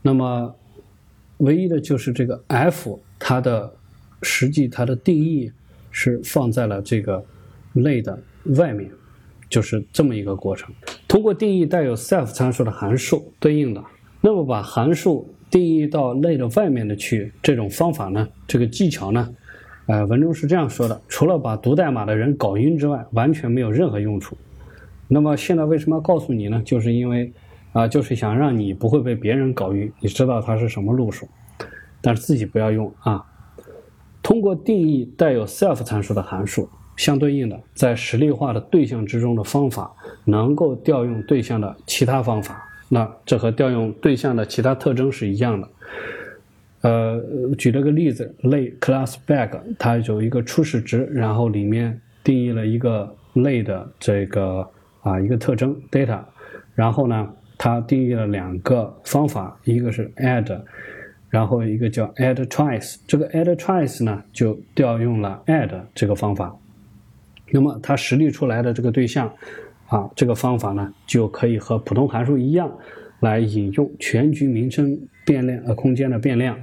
[0.06, 0.54] 那么，
[1.38, 3.74] 唯一的就是这个 f，它的
[4.20, 5.50] 实际它的定义
[5.90, 7.24] 是放在了这个
[7.72, 8.18] 类的
[8.56, 8.90] 外面，
[9.48, 10.70] 就是这么一个过程。
[11.08, 13.82] 通过定义带有 self 参数的函数对应的，
[14.20, 19.34] 那么把函数定义到类的外面的去，这种方法呢，这个技巧呢，
[19.86, 24.36] 呃，文中是这样说的：除了把读代码的人搞晕之外，完全没有任何用处。
[25.08, 26.60] 那么现在为什么要告诉你呢？
[26.62, 27.32] 就是因为。
[27.74, 31.28] 啊，就是想让你不会被别人搞晕，你知道它是什么路数，
[32.00, 33.26] 但是自己不要用啊。
[34.22, 39.92] 通过定义带有 self 参数的函数，相对应的在实例化的对象之中的方法，
[40.24, 42.64] 能够调用对象的其他方法。
[42.88, 45.68] 那这和调用对象的其他特征是一样的。
[46.82, 47.20] 呃，
[47.58, 49.50] 举了个例子，类 class bag
[49.80, 54.64] 它有一个初始值，然后里面定义了一个类的这个
[55.02, 56.20] 啊一个特征 data，
[56.76, 57.28] 然后呢。
[57.64, 60.60] 它定义了两个方法，一个是 add，
[61.30, 62.96] 然后一个叫 add twice。
[63.06, 66.54] 这个 add twice 呢，就调用了 add 这个方法。
[67.50, 69.32] 那么它实例出来的这个对象，
[69.86, 72.70] 啊，这个方法呢，就可以和普通函数一样，
[73.20, 76.58] 来引用全局名称变量呃空间的变量。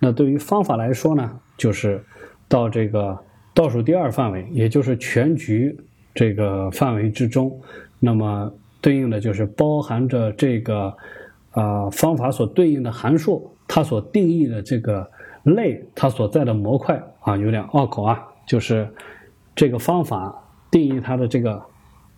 [0.00, 2.02] 那对于方法来说呢，就是
[2.48, 3.16] 到这个
[3.54, 5.78] 倒数第二范围，也就是全局
[6.12, 7.56] 这个范围之中，
[8.00, 8.52] 那么。
[8.80, 10.96] 对应的就是包含着这个，
[11.52, 15.06] 呃，方法所对应的函数，它所定义的这个
[15.42, 18.88] 类，它所在的模块啊，有点拗口啊，就是
[19.54, 20.34] 这个方法
[20.70, 21.62] 定义它的这个，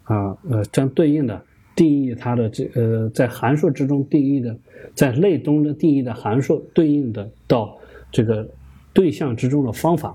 [0.05, 1.43] 啊呃相对应的
[1.75, 4.57] 定义它的这呃在函数之中定义的，
[4.95, 7.77] 在类中的定义的函数对应的到
[8.13, 8.49] 这个
[8.93, 10.15] 对象之中的方法，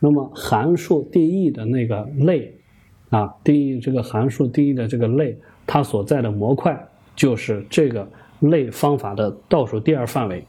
[0.00, 2.52] 那么函数定义的那个类，
[3.10, 5.38] 啊，定义这个函数定义的这个类。
[5.66, 6.78] 它所在的模块
[7.16, 8.06] 就是这个
[8.40, 10.44] 类方法的倒数第二范围。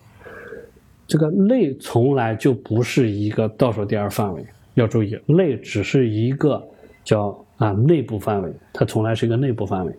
[1.07, 4.43] 这个类从来就不是一个倒数第二范围，
[4.74, 6.61] 要注意，类只是一个
[7.03, 9.93] 叫啊内部范围，它从来是一个内部范围。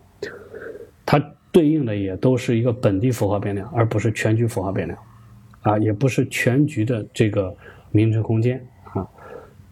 [1.05, 4.99] 它对应的也都是一个本地符号变量，而不是全局符号变量，
[5.61, 7.55] 啊，也不是全局的这个
[7.93, 8.61] 名称空间
[8.93, 9.07] 啊。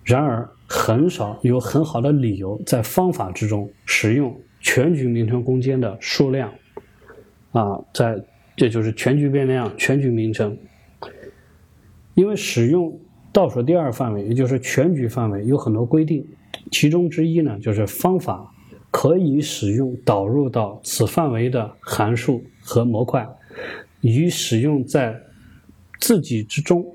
[0.04, 4.32] 然而，很少有很好的理由在方法之中使用。
[4.64, 6.50] 全局名称空间的数量，
[7.52, 8.18] 啊，在
[8.56, 10.56] 这就是全局变量、全局名称。
[12.14, 12.98] 因为使用
[13.30, 16.26] 倒数第二范围，也就是全局范围，有很多规定，
[16.72, 18.50] 其中之一呢，就是方法
[18.90, 23.28] 可以使用导入到此范围的函数和模块，
[24.00, 25.20] 与使用在
[26.00, 26.86] 自己之中，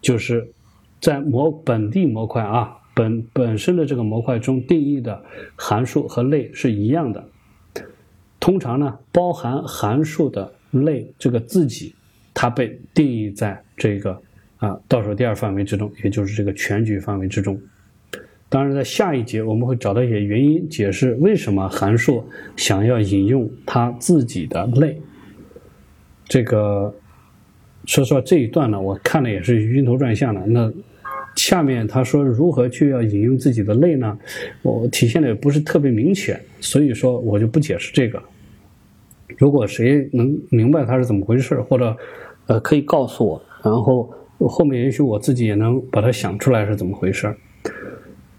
[0.00, 0.52] 就是
[1.00, 5.24] 在模本地模块啊本本身的这个模块中定义的
[5.56, 7.24] 函数和类是一样的。
[8.38, 11.94] 通常呢，包含函数的类这个自己，
[12.34, 14.20] 它被定义在这个
[14.58, 17.58] 啊倒数第二范围之中，也就是这个全局范围之中。
[18.50, 22.22] 当然，在下一节我们会找到一些原因，解释为什么函数
[22.56, 25.00] 想要引用它自己的类。
[26.26, 26.94] 这个
[27.86, 30.44] 说实话，这一段呢，我看的也是晕头转向的。
[30.46, 30.70] 那
[31.36, 34.18] 下面他说如何去要引用自己的类呢？
[34.62, 38.22] 我体现的也不是特别明确，所以说我就不解释这个。
[39.38, 41.96] 如果谁能明白它是怎么回事，或者
[42.46, 47.34] 呃可以告诉我，然后后面也许我自己也能把它想出来是怎么回事。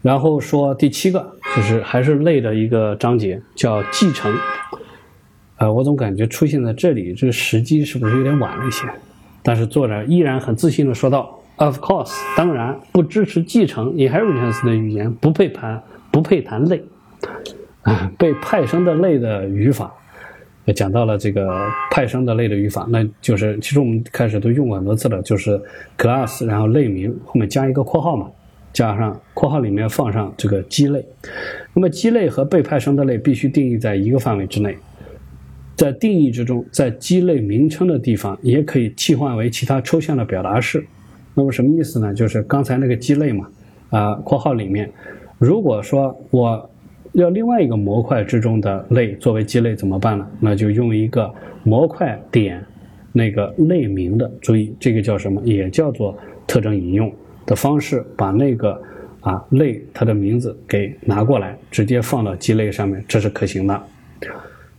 [0.01, 4.31] 然后说第七个就是还是类的一个章节，叫继承。
[5.57, 8.85] 呃，我总感觉出现在这里这个时机是不是有点晚了一些？
[9.43, 16.83] 但是作者依然很自信的说道：“Of course，当然不支持继承 （inheritance） 的语言不配谈不配谈类
[17.83, 19.93] 啊，被派生的类的语法。”
[20.75, 25.61] 讲到了这个派生的类的语法，那就是其实我们开始都用过很多次了，就是
[25.97, 28.27] class，然后类名后面加一个括号嘛。
[28.73, 31.05] 加上括号里面放上这个基类，
[31.73, 34.77] 那么基类和被派生的类必须定义在一个范围之内。
[35.75, 40.85] 在定义之中，在基类名称的地方也可以替换为其他抽象的表达式。
[41.33, 42.13] 那么什么意思呢？
[42.13, 43.47] 就是刚才那个基类嘛，
[43.89, 44.91] 啊，括号里面，
[45.37, 46.69] 如果说我
[47.13, 50.27] 要另外一个模块之中的类作为基类怎么办呢？
[50.39, 52.63] 那就用一个模块点
[53.11, 55.41] 那个类名的，注意这个叫什么？
[55.43, 57.11] 也叫做特征引用。
[57.43, 58.79] 的方式把那个
[59.19, 63.83] 啊类它的名字给拿过来，直接放到基类上面，这是可行的。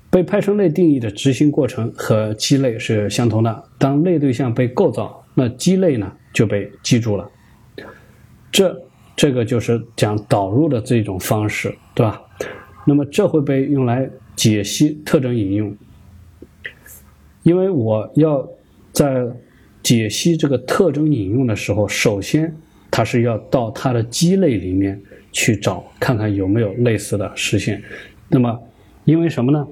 [0.08, 3.62] 被派生类定义的执行过程和基类是相同的。
[3.78, 7.30] 当类对象被构造，那鸡肋呢就被记住了。
[8.50, 8.82] 这
[9.16, 12.20] 这个就是讲导入的这种方式，对吧？
[12.86, 15.76] 那么这会被用来解析特征引用，
[17.42, 18.48] 因为我要
[18.92, 19.26] 在。
[19.82, 22.56] 解析这个特征引用的时候，首先
[22.88, 25.02] 它是要到它的鸡肋里面
[25.32, 27.82] 去找，看看有没有类似的实现。
[28.28, 28.62] 那么，
[29.04, 29.66] 因为什么呢？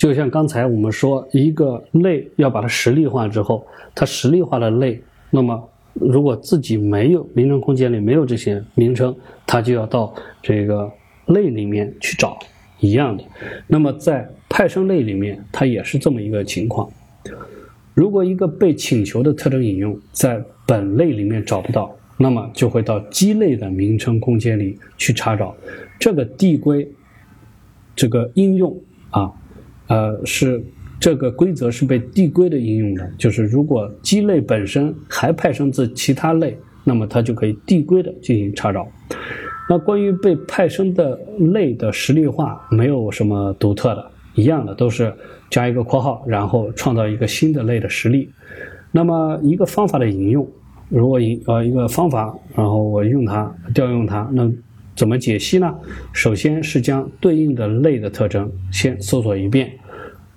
[0.00, 3.62] 就像刚才我们说，一个类要把它实例化之后，
[3.94, 4.98] 它实例化的类，
[5.28, 9.14] 那么如果自己没有名称空间里没有这些名称，
[9.46, 10.90] 它就要到这个
[11.26, 12.38] 类里面去找
[12.78, 13.22] 一样的。
[13.66, 16.90] 那么在派生类里面，它也是这么一个情况。
[17.92, 25.54] 如果一个被请求的特征引用在本类里面找不到，那么就会到基类的名称空间里去查找。
[25.98, 26.90] 这个递归，
[27.94, 28.74] 这个应用
[29.10, 29.30] 啊，
[29.90, 30.64] 呃，是
[30.98, 33.10] 这个规则是被递归的应用的。
[33.18, 38.88] 就是如果基类本身还派生自其他类，那么它就可以递归的进行查找。
[39.68, 41.20] 那关于被派生的
[41.52, 45.12] 类的实例化，没有什么独特的，一样的都是。
[45.50, 48.30] 加一个括号，然后创造一个新的类的实例。
[48.92, 50.48] 那么一个方法的引用，
[50.88, 54.48] 如果引呃一个方法，然后我用它调用它，那
[55.00, 55.74] 怎么解析呢？
[56.12, 59.72] 首先是将对应的类的特征先搜索一遍，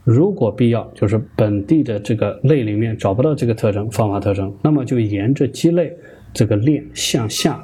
[0.06, 5.92] 如果必要，就是本地的这个类里面找不到这个特征方法特征，那么就沿着基类
[6.34, 7.62] 这个链向下，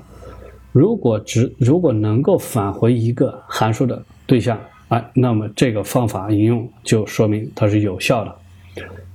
[0.74, 4.60] 如果只如果能够返回一个函数的对象。
[4.90, 8.36] 哎，那么这个方法引用就说明它是有效的。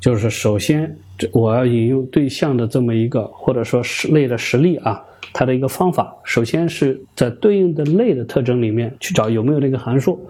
[0.00, 5.02] 就是首先，这我要引用对象的这么一个或者说是类的实例啊，
[5.32, 10.26] 它的一个方法，首先是在对应的类的特征里面去找有没有这个函数。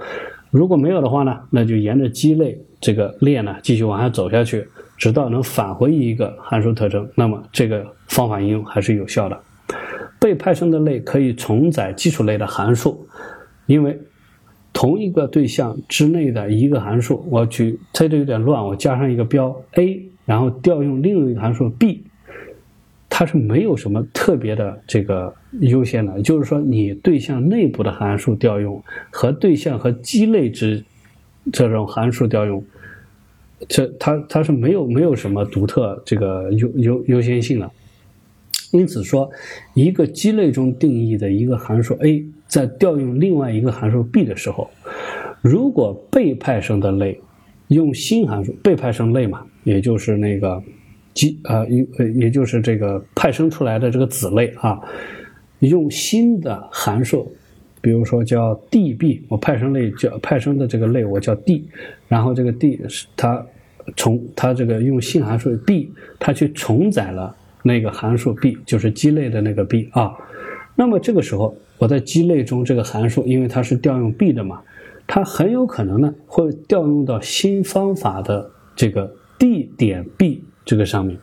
[0.51, 4.67] 如果没有的话呢，那就沿着基类这个链呢继续往下走下去，
[4.97, 7.09] 直到能返回一个函数特征。
[7.15, 9.41] 那么这个方法应用还是有效的。
[10.21, 13.07] 被派生的类可以重载基础类的函数，
[13.67, 13.99] 因为。
[14.77, 22.03] 同一个对象之内的一个函数，我举这就有点乱，我加上一个标 a，然后调用另一个函数 b，
[23.09, 30.83] 它是没有什么特别的这个优先的，就是说你对象内部的函数调用和对象和基类之
[31.53, 32.65] 这种函数调用，
[33.69, 37.71] 这它它是没有没有什么独特这个优优优先性的。
[38.73, 39.31] 因此说，
[39.75, 44.69] 一个基类中定义的一个函数 a，在调用另外一个函数 b 的时候，
[45.41, 47.21] 如果被派生的类
[47.69, 50.63] 用新函数被派生类嘛，也就是那个
[51.13, 51.85] 基啊，也
[52.15, 54.81] 也就是这个派生出来的这个子类啊，
[55.61, 57.31] 用新的函数，
[57.81, 61.67] 比如说叫 dB，我派生类叫派生的这个类我叫 d，
[62.09, 63.45] 然后这个 d 是它
[63.97, 70.13] 重它这个用新函数 b，它去重载了那个函数 b，就是鸡肋的那个 b 啊。
[70.75, 74.61] 那么这个时候我在鸡肋中这个函数，因为它是调用 b 的嘛，
[75.07, 81.19] 它很有可能呢会调用到新方法的这个 d 点 b 这个上面。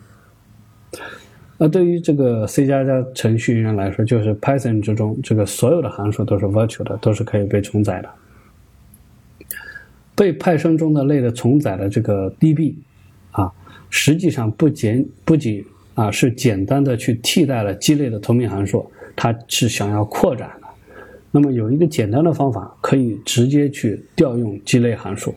[1.57, 8.09] 那对于这个 C 加加程序员来说，就是 Python 之中这个所有的函数都是 virtual 的，都是可以被重载的。
[10.15, 12.73] 被派生中的类的重载的这个 db
[13.31, 13.51] 啊，
[13.89, 20.67] 实际上不仅不仅啊是简单的去替代了鸡肋的同名函数，它是想要扩展的。
[21.31, 25.33] 那么有一个简单的方法，可以直接去调用鸡肋函数。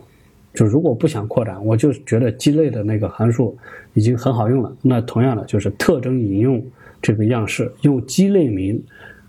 [0.54, 3.56] 就如果不想扩展，我就觉得鸡肋的那个函数
[3.92, 4.72] 已经很好用了。
[4.80, 6.64] 那同样的就是特征引用
[7.02, 8.82] 这个样式，用鸡肋名，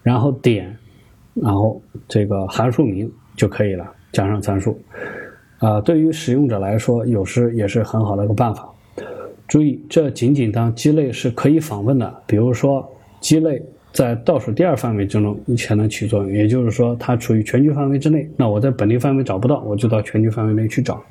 [0.04, 0.74] 然后点，
[1.34, 4.80] 然后这个函数名就可以了，加上参数。
[5.58, 8.70] 啊，对于使用者来说，有时也是很好的一个办法。
[9.48, 12.88] 注意，这仅仅当鸡肋是可以访问的，比如说
[13.20, 13.62] 鸡肋。
[13.96, 18.30] 在倒数第二范围之中你才能起作用，也就是说，它处于全局范围之内。
[18.36, 21.02] 那我在本地范围找不到，我就到全局范围内去找。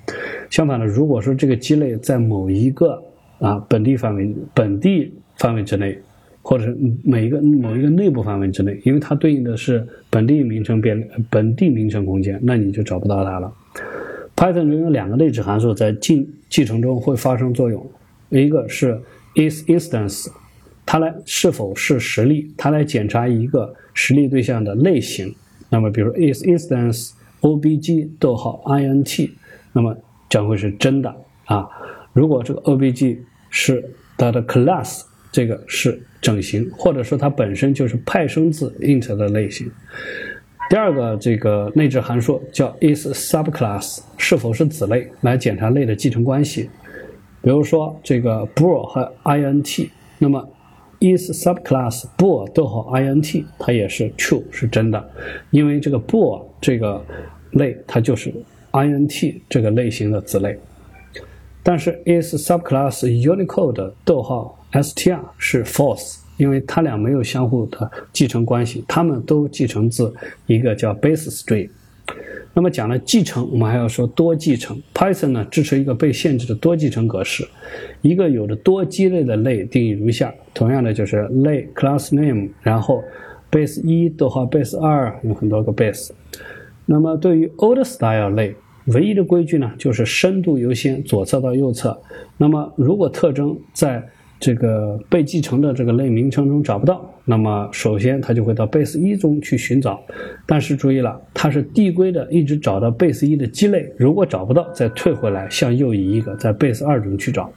[0.50, 3.02] 相反的，如果说这个鸡肋在某一个
[3.38, 5.98] 啊本地范围、本地范围之内，
[6.42, 13.50] 或者是每一个某一个内部范围之内，因为它对应的是本地名称变本地名称空间，那你就找不到它了。
[14.36, 17.90] Python 中有两个内置函数在进继承中会发生作用，
[18.28, 19.00] 一个是
[19.36, 20.28] isInstance。
[20.86, 22.52] 它来是否是实例？
[22.56, 25.34] 它来检查一个实例对象的类型。
[25.70, 29.30] 那么，比如 isInstance obj 逗号 int，
[29.72, 29.96] 那么
[30.28, 31.14] 将会是真的
[31.46, 31.66] 啊。
[32.12, 33.18] 如果这个 obj
[33.50, 33.84] 是
[34.16, 39.68] 它的 class，这个是整形，或者说它本身就是派生字 int 的类型。
[40.70, 46.70] 第二个这个内置函数叫 isSubclass，是否是子类，来检查类的继承关系。
[47.42, 50.48] 比如说这个 bool 和 int，那么
[51.04, 55.10] is subclass bool 逗号 int 它也是 true 是真的，
[55.50, 57.04] 因为这个 bool 这个
[57.52, 58.32] 类它就是
[58.72, 60.58] int 这个类型的子类。
[61.62, 70.12] 但是 is subclass unicode 逗号 str 是 false，因为它俩没有相互的继承关系，它们都继承自
[70.46, 71.68] 一个叫 base string。
[72.52, 74.80] 那么讲了继承，我们还要说多继承。
[74.94, 77.44] Python 呢支持一个被限制的多继承格式，
[78.00, 83.02] 一个有着多基类的类定义如下：同样的就是类 class name，然后
[83.50, 86.10] base 一逗号 base 二有很多个 base。
[86.86, 88.54] 那么对于 old style 类，
[88.86, 91.98] 唯一的规矩呢就是深度优先，左侧到右侧。
[92.36, 94.06] 那么如果特征在
[94.44, 99.98] 这个被继承的这个类名称中找不到，那么首先它就会到 base 一中去寻找，
[100.44, 107.50] 但是注意了，它是递归的，一直找到 base 一的基类，如果找不到，再退回来向右移一个，在 base 二中去找。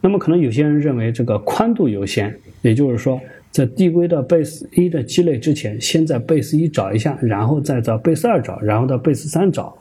[0.00, 3.20] 那么可能有些人认为这个宽度优先，也就是说，
[3.52, 9.78] 在递归到 base 一的基类之前，先在 base 一找一下，然后再到 base 二找，然后到 base 三找，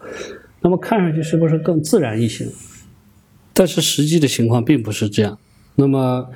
[0.62, 2.46] 那么看上去是不是更自然一些？
[3.56, 5.40] 但是实际的情况并不是这样。
[5.76, 6.28] 那么，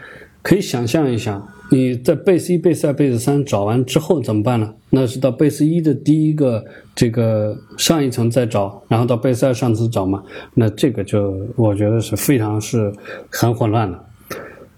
[0.41, 4.73] 可以想象一下，你在 base 一、base 二、base 三找完之后怎么办呢？
[4.89, 6.63] 那是到 base 一的第一个
[6.95, 10.23] 这个上一层再找，然后到 base 二上层找嘛？
[10.53, 12.91] 那这个就我觉得是非常是
[13.29, 14.03] 很混乱的。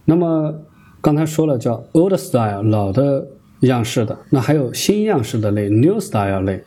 [0.06, 0.54] 那么
[1.00, 3.28] 刚才说了叫 old style 老的
[3.62, 6.62] 样式的，那还有新样式的类 new style 类。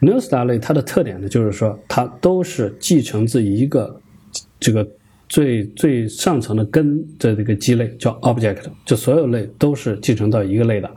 [0.00, 4.00] new style 类它的特点呢，就是说它都是继承自一个
[4.58, 4.88] 这个。
[5.28, 10.90] 最最上层的根的这个基类叫 object，就所有类都是继承到一个类的。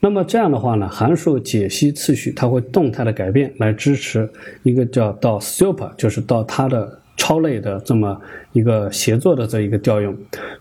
[0.00, 4.28] 那么这样的话呢，函数解析次序它会动态的改变，来支持
[4.62, 8.20] 一个叫到 super，就是到它的超类的这么
[8.52, 10.14] 一个协作的这一个调用。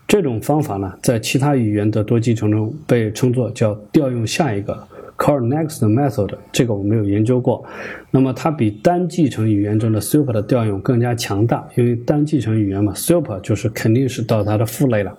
[0.07, 4.88] 这种方法呢，在其他语言的多继承中被称作叫调用下一个。
[5.22, 7.63] Call next method，这个我没有研究过。
[8.09, 15.15] 那么它比单继承语言中的 super 的调用更加强大，因为单继承语言嘛，super 就是肯定是到它的父类了。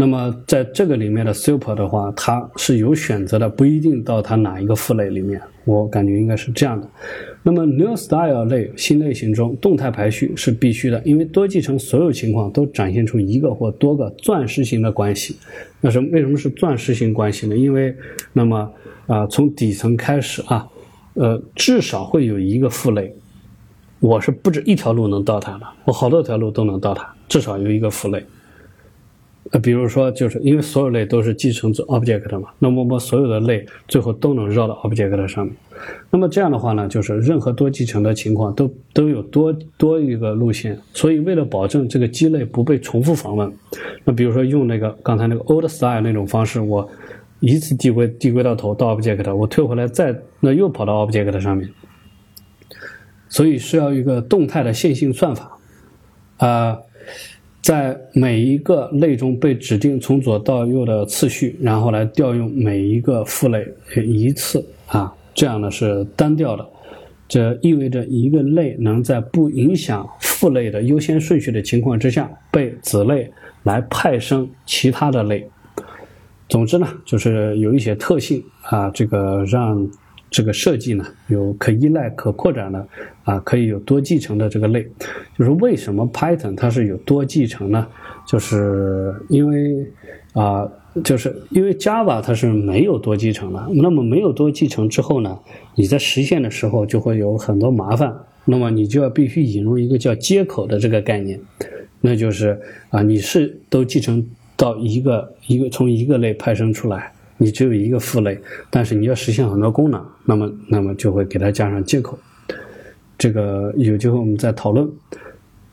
[0.00, 5.40] 那么在这个里面的 super 的话，它是有选择的，不一定到它哪一个父类里面。
[5.64, 6.88] 我感觉应该是这样的。
[7.42, 15.36] 那么 new style 类新类型中，动态排序是必须的，因为多继承所有情况都展现出一个或多个钻石型的关系。
[15.80, 17.56] 那是为什么是钻石型关系呢？
[17.56, 17.92] 因为
[18.32, 18.70] 那么
[19.08, 20.68] 啊，从底层开始啊，
[21.14, 23.12] 呃，至少会有一个父类。
[23.98, 28.24] 我是不止一条路能到它的，我好多条路都能到它，至少有一个父类。
[29.50, 35.56] 呃，比如说，就是因为所有类都是继承自 object 嘛，那么我们所有的类最后都能绕到 object 上面。
[36.10, 40.78] 那么这样的话呢，就是任何多继承的情况都都有多多一个路线。
[40.92, 43.50] 所以为了保证这个基类不被重复访问，
[44.04, 46.86] 那比如说用那个刚才那个 old style 那种方式，我
[47.40, 51.66] 一次递归递归到头到 object，我退回来再那又跑到 object 上面。
[53.30, 55.56] 所以是要一个动态的线性算法，
[56.36, 56.78] 啊。
[57.60, 66.66] 在每一个类中被指定从左到右的次序，然后来调用每一个父类一次啊，这样呢是单调的。
[67.28, 73.30] 这意味着一个类能在不影响父类的优先顺序的情况之下，被子类
[73.64, 75.46] 来派生其他的类。
[76.48, 79.88] 总之呢，就是有一些特性啊，这个让。
[80.30, 82.86] 这个设计呢，有可依赖、可扩展的，
[83.24, 84.86] 啊，可以有多继承的这个类。
[85.38, 87.86] 就是为什么 Python 它是有多继承呢？
[88.26, 89.86] 就是因为
[90.34, 90.70] 啊，
[91.02, 93.66] 就是因为 Java 它是没有多继承的。
[93.74, 95.38] 那么没有多继承之后呢，
[95.74, 98.14] 你在实现的时候就会有很多麻烦。
[98.44, 101.40] 那么你就要必须引入一个叫接口的这个概念，
[102.00, 102.58] 那就是
[102.90, 104.26] 啊，你是都继承
[104.56, 107.12] 到一个一个从一个类派生出来。
[107.38, 112.18] 你只有一个父类，但是你要实现很多功能，那么那么就会给它加上接口。
[113.16, 114.86] 这个有机会我们再讨论。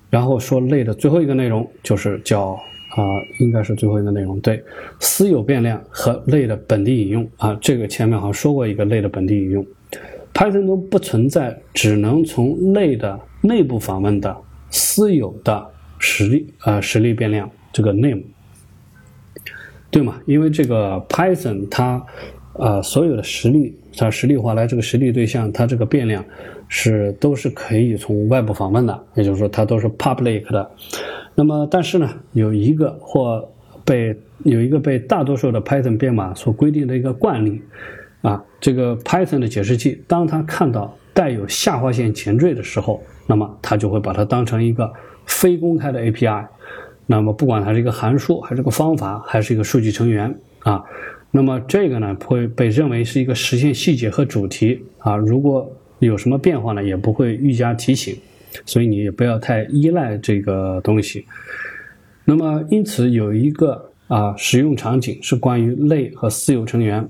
[0.10, 2.52] 然后说类的最后一个内容就是叫
[2.96, 3.04] 啊，
[3.40, 4.64] 应该是最后一个内容，对，
[5.00, 9.66] 私有变量和类的本地引用啊，这个前面好像说过一个类的本地引用。
[10.34, 14.36] Python 中不存在只能从类的内部访问的
[14.70, 15.66] 私有的
[15.98, 18.22] 实例啊实例变量，这个 name。
[19.96, 20.20] 对嘛？
[20.26, 22.06] 因为这个 Python 它，
[22.60, 26.22] 呃，所有的实例，它实例化来这个实例对象，它这个变量
[26.68, 30.70] 是都是可以从外部访问的，也就是说它都是 public 的。
[31.34, 33.50] 那么，但是呢，有一个或
[33.86, 37.62] 被有一个被大多数的 Python 编码所规定的一个惯例
[38.22, 44.92] 啊，这个 Python 的解释器，当它看到带有下划线前缀的时候，那么它就会把它当成一个
[45.26, 46.48] 非公开的 API。
[47.08, 50.84] 那么，不管它是一个函数，还是个方法，还是一个数据成员啊，
[51.30, 55.16] 那么这个呢会被认为是一个实现细节和主题啊。
[55.16, 58.18] 如果有什么变化呢，也不会愈加提醒，
[58.66, 61.26] 所以你也不要太依赖这个东西。
[62.26, 67.08] 那么，因此有一个啊使用场景是关于类和私有成员，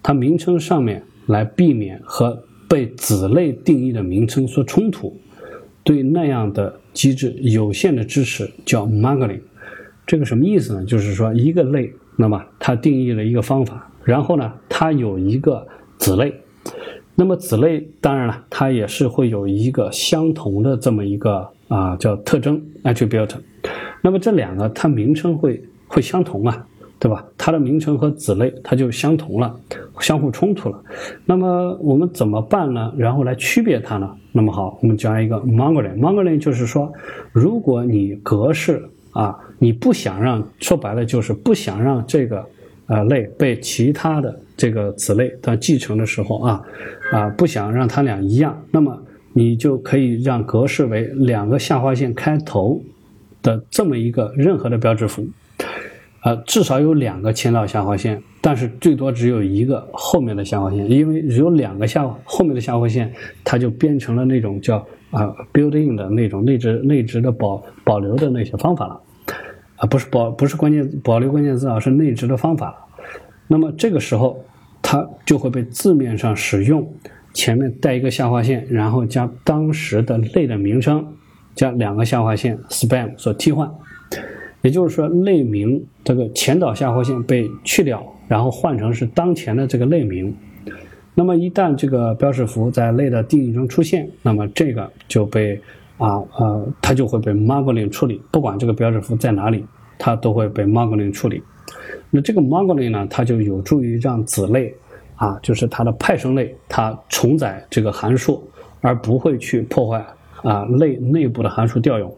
[0.00, 5.18] 它名称上面来避免和被子类定义的名称所冲突。
[5.84, 9.40] 对那样的机制有限的支持叫 modeling，
[10.06, 10.84] 这个什么意思呢？
[10.84, 15.66] 就是说一个类，那么它定义了一个方法，然后呢，它有一个
[15.98, 16.34] 子类，
[17.14, 23.34] 那么子类当然了，它也是会有一个相同的这么一个啊叫特征 attribute，
[24.02, 26.66] 那么这两个它名称会会相同啊。
[26.98, 27.24] 对吧？
[27.36, 29.54] 它的名称和子类它就相同了，
[30.00, 30.82] 相互冲突了。
[31.26, 32.92] 那么我们怎么办呢？
[32.96, 34.10] 然后来区别它呢？
[34.32, 36.90] 那么好，我们加一个 modeling，modeling 就是说，
[37.32, 38.82] 如果你格式
[39.12, 42.44] 啊，你不想让，说白了就是不想让这个
[42.86, 46.62] 呃类被其他的这个子类它继承的时候啊
[47.12, 48.98] 啊，不想让它俩一样，那么
[49.32, 52.82] 你就可以让格式为两个下划线开头
[53.42, 55.24] 的这么一个任何的标志符。
[56.24, 63.12] 呃，至少有两个前导下划线，但是最多只有一个后面的下划线，因为有两个下后面的下划线，
[63.44, 64.78] 它就变成了那种叫
[65.10, 69.00] 啊 building 的那种内置内置的保保留的那些方法了，
[69.76, 72.74] 啊，不是保不是关键保留关键字啊，是内置的方法。
[73.46, 74.42] 那么这个时候，
[74.80, 76.90] 它就会被字面上使用
[77.34, 81.06] 前面带一个下划线，然后加当时的类的名称
[81.54, 83.70] 加两个下划线 span 所替换。
[84.64, 90.34] 也就是说，类名这个前导下划线被去掉，然后换成是当前的这个类名。
[91.14, 95.60] 那么一旦这个标识符在类的定义中出现，那么这个就被
[95.98, 98.18] 啊呃，它就会被 Mongolin 处理。
[98.30, 99.66] 不管这个标识符在哪里，
[99.98, 101.42] 它都会被 Mongolin 处理。
[102.08, 104.74] 那这个 Mongolin 呢，它就有助于让子类
[105.16, 108.42] 啊，就是它的派生类，它重载这个函数，
[108.80, 110.02] 而不会去破坏
[110.42, 112.10] 啊类内部的函数调用。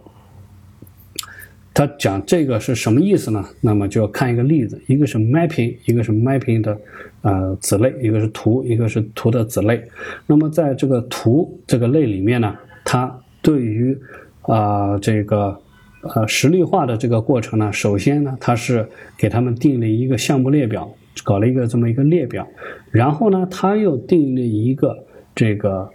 [1.77, 3.45] 他讲这个是什么意思呢？
[3.61, 6.81] 那么就要看一个例子，一个是 mapping，一个是 mapping 的
[7.21, 9.85] 呃子类，一个是图，一个是图的子类。
[10.27, 13.95] 那么在这个图这个类里面呢，它对于
[14.41, 15.55] 啊这个
[16.01, 20.91] 呃实例化的这个过程呢，首先呢，它是给他们定了一个项目列表，
[21.25, 22.49] 搞了一个这么一个列表，
[22.91, 24.97] 然后呢，它又定了一个
[25.35, 25.87] 这个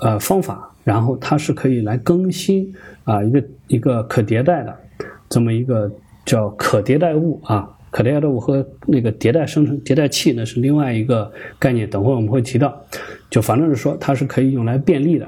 [0.00, 2.70] 呃方法，然后它是可以来更新
[3.04, 4.76] 啊一个一个可迭代的。
[5.30, 5.90] 这么一个
[6.26, 7.68] 叫可迭代物啊。
[7.90, 12.80] 可迭代物和那个迭代生成迭代器呢是另外一个概念，等会儿我们会提到。
[13.28, 15.26] 就反正是说它是可以用来便利的。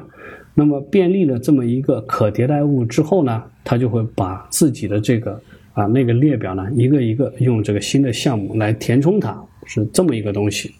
[0.54, 5.40] 那么便利了这么一个可迭代物之后呢，它就会把自己的这个
[5.72, 10.72] 啊那个列表呢一个一个用这个新的项目来填充它，是这么一个东西。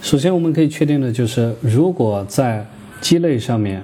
[0.00, 2.64] 首先我们可以确定的就是，如果在
[3.02, 3.82] 鸡肋上面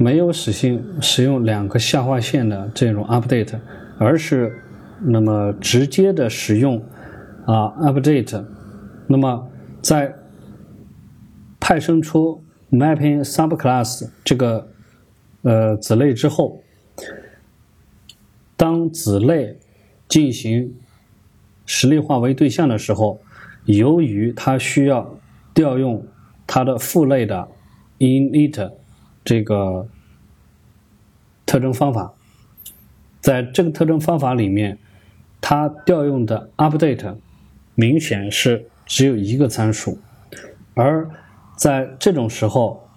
[0.00, 3.60] 没有使用使用两个下划线的这种 update，
[3.98, 4.62] 而是
[5.02, 6.82] 那么直接的使用
[7.44, 8.42] 啊 update，
[9.06, 9.46] 那么
[9.82, 10.14] 在
[11.60, 14.66] 派生出 mapping subclass 这个
[15.42, 16.62] 呃子类之后，
[18.56, 19.58] 当子类
[20.08, 20.74] 进行
[21.66, 23.20] 实例化为对象的时候，
[23.66, 25.18] 由于它需要
[25.52, 26.02] 调用
[26.46, 27.46] 它的父类的
[27.98, 28.72] init
[29.24, 29.86] 这个
[31.46, 32.12] 特征方法，
[33.20, 34.78] 在这个特征方法里面，
[35.40, 37.16] 它调用的 update
[37.74, 39.98] 明显是只有一个参数，
[40.74, 41.08] 而
[41.56, 42.88] 在这种时候，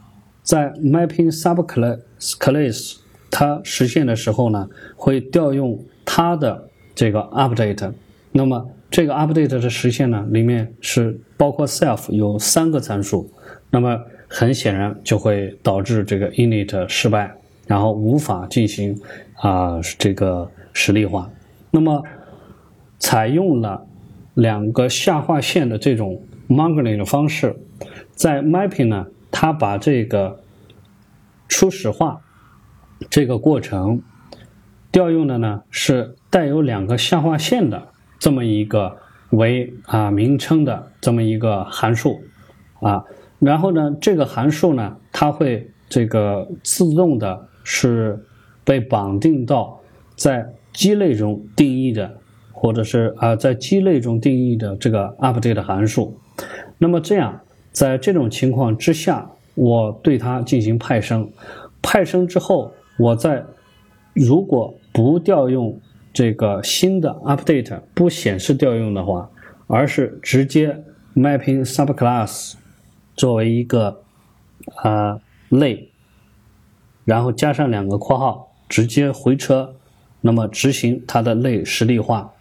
[0.42, 2.98] 在 mapping subclass
[3.30, 7.94] 它实现的时候呢，会调用它的这个 update，
[8.32, 8.70] 那么。
[8.94, 13.28] 这个 update 的实现呢，里面是包括 self 有三个参数，
[13.72, 14.00] 那么
[14.36, 17.32] 很显然就会导致这个 init 失败，
[17.68, 19.00] 然后无法进行
[19.36, 21.30] 啊这个实例化。
[21.70, 22.04] 那么
[22.98, 23.86] 采用了
[24.34, 26.20] 两个下划线的这种
[26.50, 27.56] modeling 的方式，
[28.16, 30.42] 在 mapping 呢，它把这个
[31.48, 32.20] 初始化
[33.12, 34.02] 这个过程
[34.92, 37.90] 调用的呢是带有两个下划线的。
[38.18, 38.98] 这么一个
[39.32, 42.24] 为啊名称的这么一个函数
[42.80, 43.04] 啊，
[43.44, 48.18] 然后呢，这个函数呢，它会这个自动的是
[48.64, 49.80] 被绑定到
[50.16, 52.10] 在鸡类中定义的，
[52.52, 56.18] 或者是啊在鸡类中定义的这个 update 函数。
[56.78, 57.42] 那么这样，
[57.72, 61.30] 在这种情况之下，我对它进行派生，
[61.82, 63.44] 派生之后，我在
[64.14, 65.80] 如果不调用。
[66.16, 69.28] 这个新的 update 不显示调用的话，
[69.66, 70.80] 而是直接
[71.16, 72.54] mapping subclass
[73.16, 74.02] 作为一个
[74.76, 75.90] 啊类，
[77.06, 79.76] 然后加上两个括号，直接回车，
[80.22, 82.34] 那么执行它的类实例化。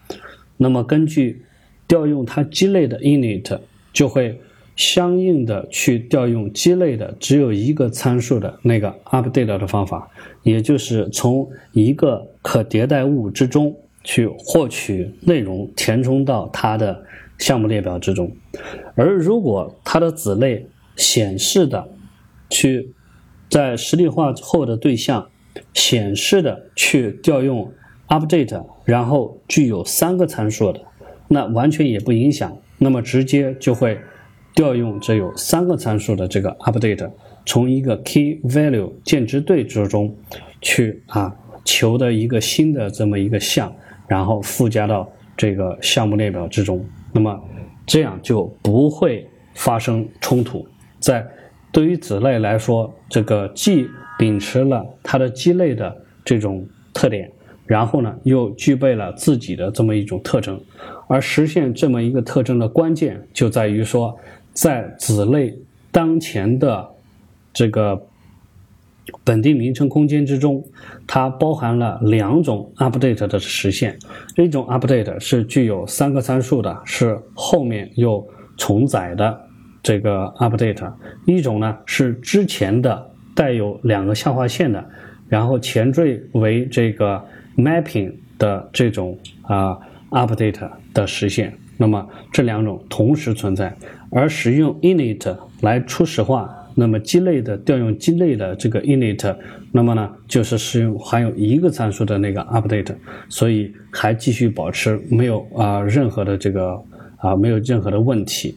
[0.56, 1.44] 那么根据
[1.86, 3.60] 调用它鸡类的 init，
[3.92, 4.40] 就会
[4.76, 10.10] 相应的去调用鸡类的只有一个参数的那个 update 的方法，
[10.42, 12.28] 也就是从一个。
[12.44, 17.04] 可迭代物之中去获取内容，填充到它的
[17.42, 18.30] 项目列表之中。
[18.94, 20.66] 而如果它的子类
[20.96, 21.88] 显示的
[22.48, 22.94] 去
[23.50, 25.28] 在实例化后的对象
[25.74, 27.72] 显示的去调用
[28.08, 30.80] update，然后具有三个参数的，
[31.28, 32.56] 那完全也不影响。
[32.78, 33.98] 那么直接就会
[34.54, 37.10] 调用这有三个参数的这个 update，
[37.44, 40.14] 从一个 key value 建值对之中
[40.60, 41.36] 去啊。
[41.64, 43.72] 求的一个新的这么一个项，
[44.08, 47.40] 然后附加到这个项目列表之中，那么
[47.86, 50.66] 这样就不会发生冲突。
[50.98, 51.26] 在
[51.70, 53.86] 对于子类来说，这个既
[54.18, 57.30] 秉持了它的鸡类的这种特点，
[57.66, 60.60] 然后呢又具备了自己的这么一种特征，
[61.06, 64.18] 而实现这么一个特征的关键就在于说，
[64.52, 65.56] 在子类
[65.90, 66.88] 当前的
[67.52, 68.00] 这个。
[69.24, 70.64] 本地名称空间之中，
[71.06, 73.98] 它包含了两种 update 的实现。
[74.36, 78.24] 一种 update 是具有三个参数的，是后面又
[78.56, 79.40] 重载的
[79.82, 80.92] 这个 update；
[81.26, 84.84] 一种呢是之前的带有两个下划线的，
[85.28, 87.22] 然后前缀为这个
[87.56, 89.76] mapping 的这种啊
[90.10, 91.52] update 的实现。
[91.76, 93.74] 那么这两种同时存在，
[94.10, 96.56] 而使用 init 来初始化。
[96.74, 99.36] 那么鸡肋的调用鸡肋的这个 init，
[99.72, 102.94] 那么呢就是使用含有一个参数的那个 update，
[103.28, 106.82] 所以还继续保持没有啊任何的这个
[107.18, 108.54] 啊没有任何的问题。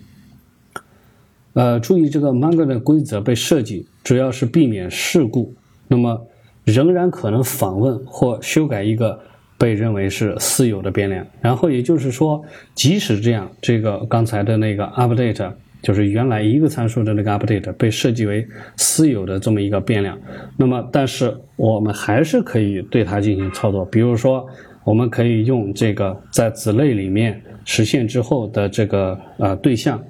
[1.53, 5.53] 呃，注意这个 mango 的规则被设计主要是避免事故，
[5.88, 6.26] 那么
[6.63, 9.20] 仍然可能访问或修改一个
[9.57, 12.43] 被认为是私有的变量，然后也就是说，
[12.74, 15.51] 即使这样，这个刚才的那个 update。
[15.86, 18.43] 就是原来一个参数的那个 update 被设计为
[18.75, 20.17] 私有的这么一个变量，
[20.57, 24.43] 那么但是我们还是可以对它进行操作，比如说
[24.83, 30.03] 我们可以用这个在子类里面实现之后的这个呃对象，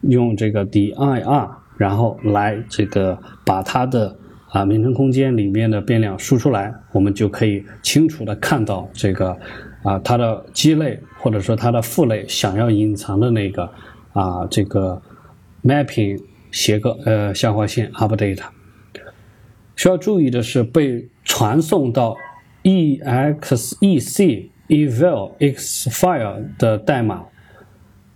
[0.00, 3.16] 用这个 dir，然后来这个
[3.46, 4.12] 把它的
[4.48, 9.30] 啊名称空间里面的变量输出来，我们就可以清楚的看到这个
[9.84, 13.62] 啊它的基类或者说它的父类想要隐藏的那个
[14.12, 15.00] 啊这个
[15.62, 18.42] mapping 斜个呃下划线 update。
[19.76, 22.14] 需要注意的是，被传送到
[22.62, 27.24] exec eval x file 的代码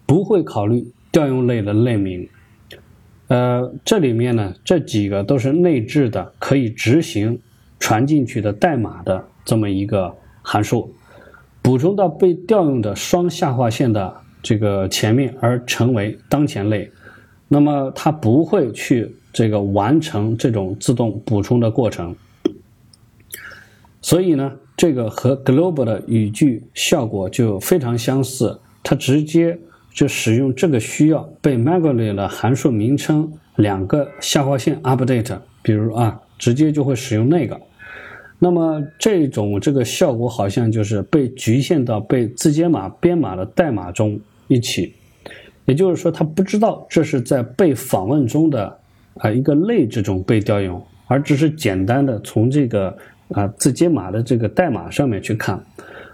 [0.05, 2.29] 不会考虑调用类的类名。
[3.29, 7.41] 呃，这里面呢，这几个都是内置的，可以执行
[7.81, 10.95] 传进去的代码的这么一个函数，
[11.63, 16.91] 补充到被调用的双下划线的这个前面，而成为当前类。
[17.49, 22.15] 那么它不会去这个完成这种自动补充的过程。
[24.01, 29.59] 所以呢，这个和 global 的语句效果就非常相似，它直接。
[29.95, 37.61] 就使用这个需要被 Magaly 的函数名称两个下划线 update，比如啊，直接就会使用那个。
[38.41, 44.19] 那么这种这个效果好像就是被局限到被字节码编码的代码中
[44.49, 44.93] 一起，
[45.65, 48.79] 也就是说，他不知道这是在被访问中的
[49.19, 52.97] 啊一个类这种被调用，而只是简单的从这个
[53.29, 55.63] 啊字节码的这个代码上面去看。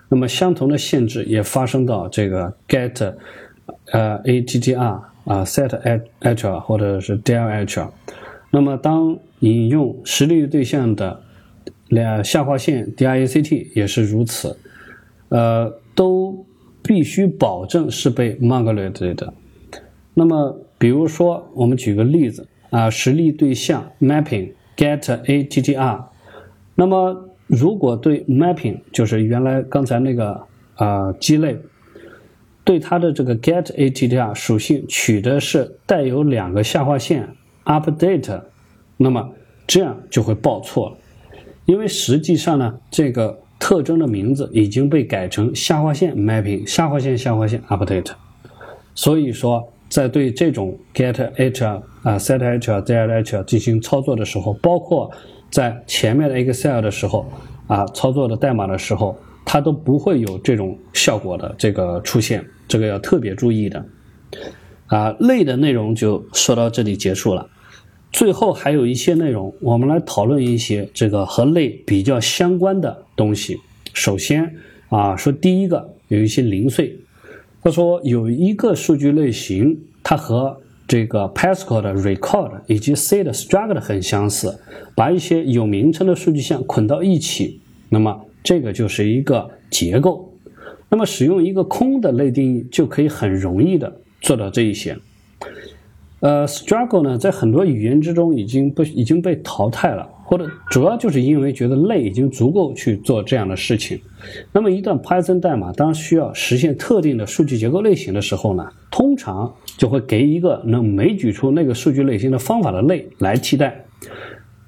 [0.08, 3.14] 那么相同的限制也发生到这个 get。
[3.92, 7.88] 呃，attr 啊，set hr 或者是 del hr，
[8.50, 11.20] 那么当引用实例对象的
[11.88, 14.56] 两下划线 dict 也是如此，
[15.28, 16.44] 呃，都
[16.82, 19.32] 必须保证是被 migrated 的。
[20.14, 26.04] 那么，比如说，我们举个例子啊，实例对象 mapping get attr，
[26.74, 31.58] 那么如果对 mapping 就是原来刚才那个啊鸡肋。
[32.62, 37.28] 对它的这个 get attr 属性取的是带有两个下划线
[37.64, 38.42] update，
[38.98, 39.32] 那么
[39.66, 40.96] 这样就会报错了，
[41.64, 48.10] 因为实际上呢，这个特征的名字已经被改成下划线 mapping 下划线下划线 update，
[48.96, 55.08] 所以说在对这种 get hr 啊 set hr del hr 进行操作的时候，包括
[55.50, 57.30] 在前面的 Excel 的时候
[57.68, 59.16] 啊操作的代码的时候。
[59.42, 63.84] 它都不会有这种效果的这个出现，这个要特别注意的。
[64.86, 67.48] 啊，类的内容就说到这里结束了。
[68.12, 73.58] 最后还有一些内容，我们来讨论一些这个和类比较相关的东西。
[73.94, 74.56] 首先
[74.88, 76.96] 啊，说第一个有一些零碎。
[77.62, 84.58] 他说有一个数据类型，它和这个 Pascal 的 record 以及 C 的 struct 很相似，
[84.94, 88.26] 把一些有名称的数据项捆到一起，那么。
[88.42, 90.32] 这个就是一个结构，
[90.88, 94.96] 那么使用一个空的类定义就可以很容易的做到这一些。
[96.20, 103.98] 呃，struggle 呢，在很多语言之中已经不已经被淘汰了，或者主要就是因为觉得类已经足够去做这样的事情。
[104.52, 113.82] 那么一段 Python 代码当需要实现特定的数据结构类型的时候呢，通常就会给一个能枚举出那个数据类型的方法的类来替代。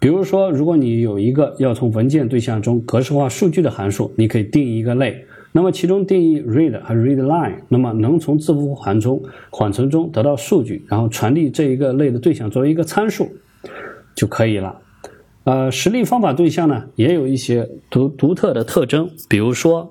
[0.00, 13.30] 比如说，如果你有一个要从文件对象中格式化数据的函数，你可以定一个类，那么其中定义 read 和 readline，那么能从字符缓中缓存中得到数据，然后传递这一个类的对象作为一个参数
[14.14, 14.80] 就可以了。
[15.44, 19.90] 呃，实例方法对象呢，也有一些独独特的特征，比如说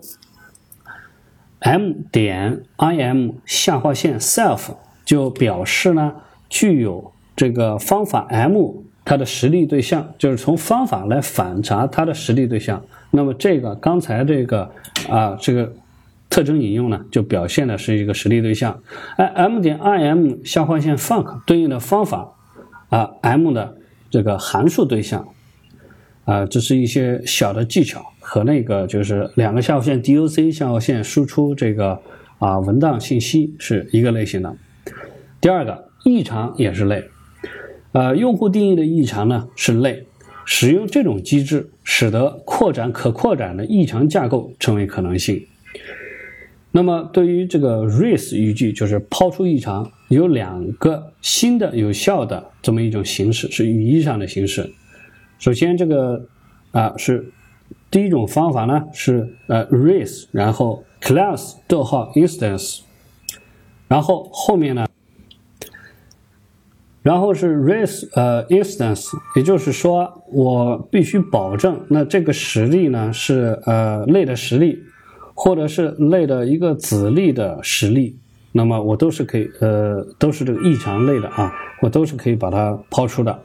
[1.59, 6.13] m 点 im 下划线 self 就表示呢
[6.49, 8.83] 具有这个方法 m。
[9.03, 12.83] 它的实例对象就是从方法来反查它的实例对象。
[13.11, 14.71] 那么这个刚才这个
[15.09, 15.71] 啊这个
[16.29, 18.81] 特征引用呢，就表现的是一个实例对象。
[19.17, 22.33] 哎，m 点 im 下划线 func 对应的方法
[22.89, 23.75] 啊 m 的
[24.09, 25.27] 这个函数对象
[26.23, 31.99] 啊，这是一些小的技巧和那个就是两个下划线 doc 下划线输出这个
[32.39, 34.55] 啊文档信息是一个类型的。
[35.41, 37.03] 第二个异常也是类。
[37.91, 40.05] 呃，用户定义的异常呢是类，
[40.45, 45.45] 使用这种机制，使得扩展可扩展的异常架构成为可能性。
[46.71, 54.71] 那么，对于这个 raise 语句，就是抛出异常，有两个新的有效的这么一种形式，是语义上的形式。
[55.37, 56.25] 首先，这个
[56.71, 57.29] 啊是
[57.89, 62.79] 第一种方法呢是呃 raise，然后 class 逗号 instance，
[63.87, 64.87] 然后后面呢。
[67.01, 74.77] 然后是 raise 呃 instance，也就是说我必须保证那这个实例呢是呃类的实例，
[75.33, 78.19] 或者是类的一个子例的实例，
[78.51, 81.51] 那么我都是可以呃都是这个异常类的啊，
[81.81, 83.39] 我都是可以把它抛出的。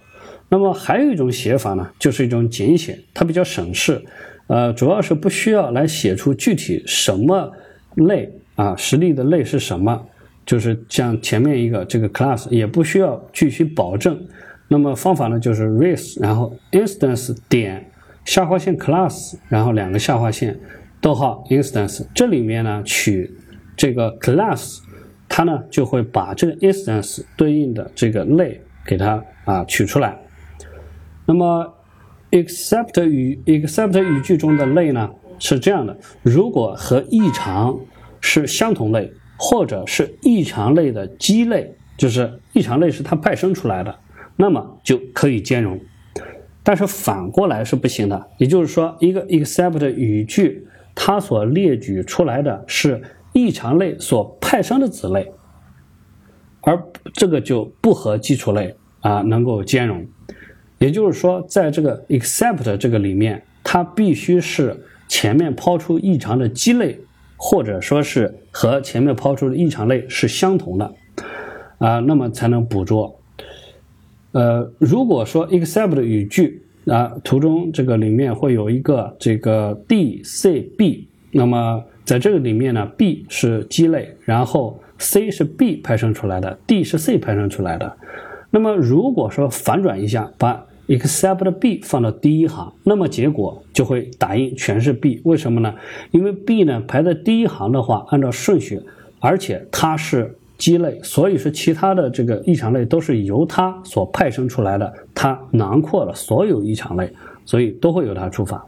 [0.48, 4.00] 那么还有一种写法呢，就是一种简写，它比较省事，
[4.48, 7.50] 呃，主要是不需要来写出具体什么
[7.94, 10.06] 类啊，实例的类是什么，
[10.46, 14.18] 就是像前面一个这个 class 也不需要具体保证。
[14.68, 17.90] 那么方法呢，就是 res，然后 instance 点
[18.24, 20.58] 下划线 class，然后两个下划线，
[21.00, 23.30] 逗号 instance，这里面呢取
[23.76, 24.78] 这个 class，
[25.28, 30.18] 它呢就会把这个 instance 对应的这个类给它啊取出来。
[31.26, 31.74] 那么
[32.30, 37.78] except 语 except 语句中的类呢是这样的：如果和异常
[38.20, 43.94] 是相同类，或者是异常类的基类，就是异常类是它派生出来的。
[44.38, 45.80] 那么就可以兼容，
[46.62, 48.28] 但是反过来是不行的。
[48.36, 53.02] 也就是说，一个 except 语句，它所列举出来的是
[53.32, 55.32] 异常类所派生的子类，
[56.60, 56.82] 而
[57.14, 60.06] 这个就不和基础类啊能够兼容。
[60.78, 67.00] 也就是说，在这个 except 这个里面，它必须是前面抛出异常的基类，
[67.36, 70.94] 或者说是和前面抛出的异常类是相同的
[71.78, 73.18] 啊，那么才能捕捉。
[74.32, 87.96] 呃，如果说 except 语句啊，图中这个里面会有一个这个 D C B，那么在这个里面呢，B 是基类，然后 C 是 B 派生出来的，D 是 C 派生出来的。
[88.50, 95.20] 那么如果说反转一下，把 except B 放到第一行，那么结果就会打印全是 B。
[95.24, 95.74] 为什么呢？
[96.10, 98.80] 因为 B 呢排在第一行的话，按照顺序，
[99.20, 100.36] 而且它是。
[100.58, 107.12] 基类，所以说其他的这个异常类都是由它所派生出来的，它囊括了所有异常类，
[107.44, 108.66] 所以都会由它触发。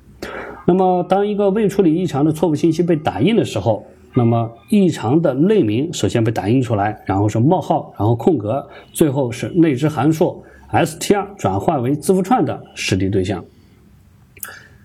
[0.66, 13.44] 那么，当一个未处理异常的错误信息被打印的时候，那么异常的类名首先被打印出来，然后是冒号，然后空格，最后是内置函数 str 转换为字符串的实例对象。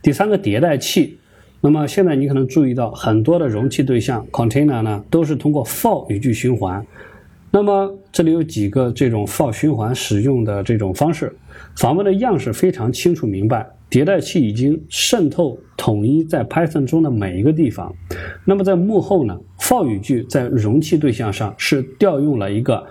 [0.01, 1.17] 第三个迭代器。
[1.65, 6.85] 那么现在你可能注意到很多的容器对象 container 呢，都是通过 for 语句循环。
[7.51, 11.33] 那么这里有几个这种 for 循环使用的这种方式，
[11.77, 17.95] 访问的样式非常清楚明白，迭代器已经渗透统一在 Python 中的每一个地方。
[18.43, 22.85] 那么在幕后呢，for 语句在容器对象上是调用了一个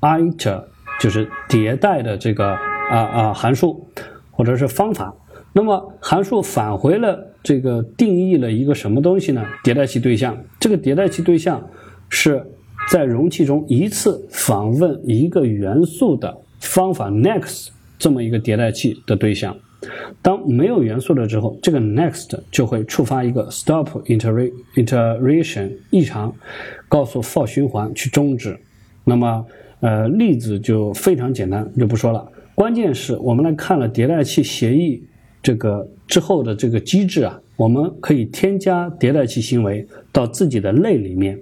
[0.00, 0.64] iter，
[1.00, 2.48] 就是迭代的这个
[2.90, 3.86] 啊啊函数
[4.30, 5.14] 或者是方法。
[5.52, 7.30] 那么函数返回了。
[7.44, 9.44] 这个定义了一个什么东西呢？
[9.62, 10.34] 迭代器对象。
[10.58, 11.62] 这个迭代器对象
[12.08, 12.42] 是
[12.90, 17.68] 在容器中一次访问一个元素的方法 next
[17.98, 19.54] 这么一个迭代器的对象。
[20.22, 26.34] 当没有元素了之后，这个 next 就会触发一个 stop iteration 异常，
[26.88, 28.58] 告诉 for 循环去终止。
[29.04, 29.44] 那么，
[29.80, 32.26] 呃，例子就非常简单，就不说了。
[32.54, 35.02] 关键是我们来看了迭代器协议。
[35.42, 41.38] 这个之后的这个机制啊，我们可以添加迭代器行为到自己的类里面。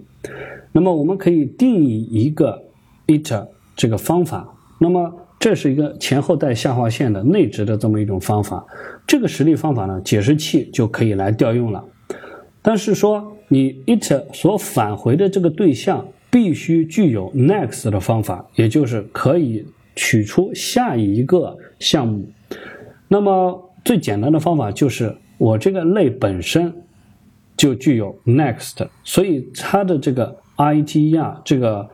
[0.73, 2.61] 那么我们可以定义一个
[3.07, 3.33] it
[3.77, 4.53] 这个方法。
[4.81, 8.67] 那么这是一个前后带下划线的内置的这么一种方法。
[9.07, 11.85] 这个实例方法呢，解释器就可以来调用了。
[12.61, 19.63] 但是说你 it 所返回的这个对象必须具有 next 的方法，也就是可以
[19.95, 22.27] 取出下一个项目。
[23.07, 26.73] 那么最简单的方法就是我这个类本身
[27.55, 31.87] 就具有 next，所以它的这个 iter 这个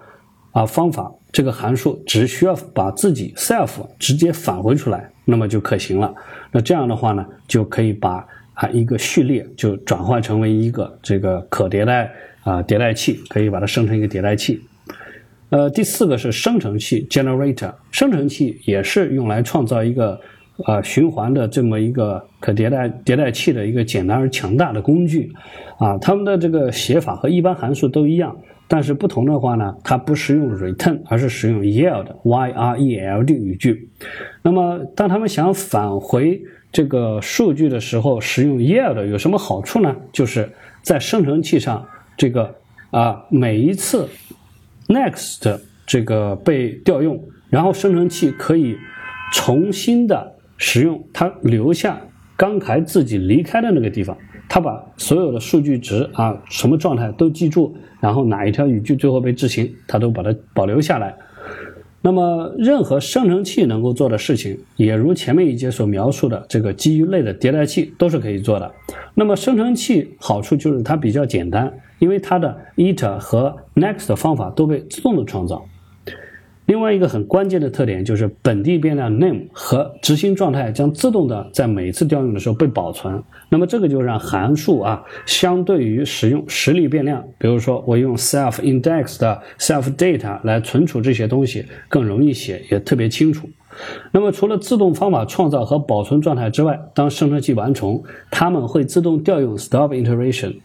[0.52, 6.14] 啊方法这个函数只需要把自己 self 直接返回出来，那么就可行了。
[6.52, 8.24] 那这样的话呢，就可以把
[8.54, 12.12] 啊一个序列就转换成为一个这个可迭代
[12.42, 14.60] 啊迭代器，可以把它生成一个迭代器。
[15.50, 20.20] 呃，第四个是生成器 generator，生成器也是用来创造一个。
[20.64, 25.32] 啊，循环的这么一个可迭代迭代器的一个简单而强大的工具，
[25.78, 28.36] 啊，它们的这个写法和一般函数都一样，
[28.66, 33.88] 但是不同的话呢，它不使用 return，而是使用 yield，y r e l d 语句。
[34.42, 36.42] 那么，当他们想返回
[36.72, 39.94] 这个数据的时候，使用 yield 有什么好处呢？
[40.10, 40.50] 就是
[40.82, 41.86] 在生成器上，
[42.18, 42.54] 这个
[42.90, 44.06] 啊，每一次
[44.88, 47.18] next 这个被调用，
[47.48, 48.76] 然后生成器可以
[49.32, 50.34] 重新的。
[50.60, 52.00] 使用它留下
[52.36, 54.18] 刚才自己离开的那个地方，
[54.48, 61.14] 它把所有的数据值啊什么状态都记住，然后哪一条语句最后被执行，它都把它保留下来。
[62.02, 68.68] 那么，任何生成器能够做的事情，也如前面一节所描述的这个基于类的迭代器都是可以做的。
[69.14, 75.64] 那么，生成器好处就是它比较简单，因为它的 iter 和 next 方法都被自动的创造。
[76.66, 83.22] 另外一个很关键的特点就是本地变量 name 和执行状态将自动的在每次调用的时候被保存。
[83.48, 93.48] 那么这个就让函数啊，相对于使用实例变量，比如说我用 self index 的 self data 来存储这些东西，更容易写，也特别清楚。
[94.12, 100.56] 那么除了自动方法创造和保存状态之外，当生成器完成，它们会自动调用 stop iteration。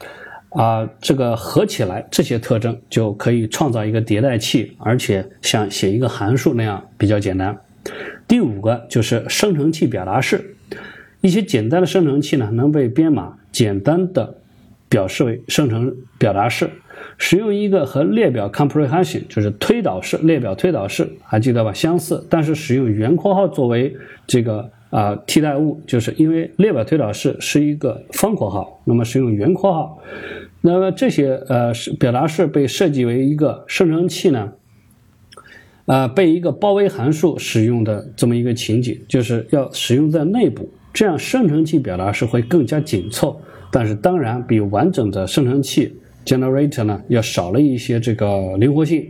[0.56, 7.58] 啊，这个合起来这些特征就可以创造一个迭代器，而且像写一个函数那样比较简单。
[8.28, 10.56] 第五个就是生成器表达式，
[11.22, 14.36] 一些简单的生成器呢能被编码简单的
[14.88, 16.70] 表示为生成表达式，
[17.18, 21.74] 使用一个和列表 comprehension 就是推导式列表推导式还记得吧？
[21.74, 23.96] 相似，但是使用圆括号作为
[24.28, 24.70] 这个。
[24.94, 30.00] 啊，替代物就是因为列表推导式是一个方括号，那么使用圆括号。
[30.66, 34.54] 那么这些呃表达式被设计为一个生成器呢，
[35.88, 43.38] 呃，被一个包围函数使用的这么一个情景，就是要使用在内部，这样生成器表达式会更加紧凑，
[43.74, 45.94] 但是当然比完整的生成器
[46.26, 49.06] generator 呢要少了一些这个灵活性。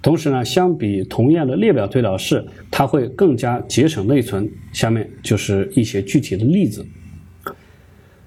[0.00, 4.50] 同时呢，相比同样的列表推导式，它会更加节省内存。
[4.72, 6.84] 下面就是一些具体的例子。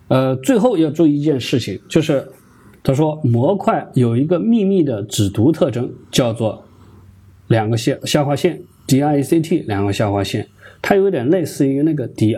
[0.07, 2.27] 呃，最后要注意一件事情，就是
[2.87, 6.63] 他说模块有一个秘密的只读特征，叫做
[7.49, 10.47] 两个下下划线 dict 两个下划线，
[10.81, 12.37] 它有点类似于那个 dir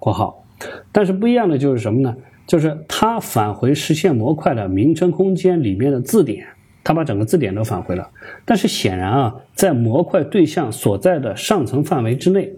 [0.00, 0.44] 括号，
[0.90, 2.16] 但是不一样的就是什么呢？
[2.44, 6.44] 就是它返回实现模块的名称空间里面的字典。
[6.82, 8.10] 它把整个字典都返回了，
[8.44, 12.52] 但是显然啊，在模块对象所在的上层范围之内。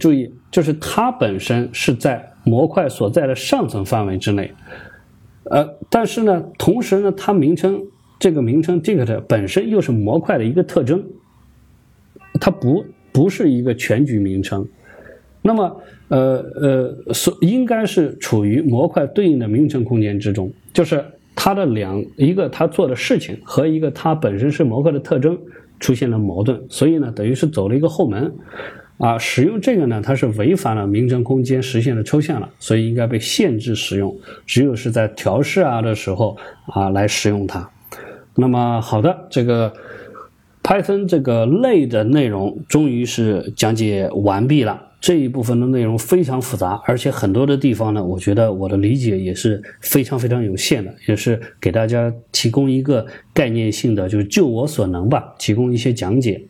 [0.00, 4.52] 注意，就是它本身是在模块所在的上层范围之内，
[5.44, 7.80] 呃，但是呢，同时呢，它名称
[8.18, 11.04] 这个名称 dict 本身又是模块的一个特征，
[12.40, 14.66] 它不不是一个全局名称，
[15.42, 21.04] 那么呃呃，所应该是处于模块对应的名称空间之中，就是。
[21.42, 25.38] 它的两一个它做的事情和一个它本身是模块的特征
[25.78, 28.30] 出现了矛盾，所以呢，等于是走了一个后门，
[29.00, 34.14] 啊，使用这个呢，它是违反了名称空间实现的抽象了，所以应该被限制使用，
[34.46, 36.36] 只有是在调试啊的时候
[36.66, 37.68] 啊来使用它。
[38.36, 39.72] 那么好的，这个
[40.62, 44.88] Python 这个类的内容终于是讲解完毕了。
[45.00, 56.42] 这一部分的内容非常复杂，而且很多的地方呢，我觉得我的理解也是非常非常有限的，也是给大家提供一个概念性的，就是就我所能吧，提供一些讲解。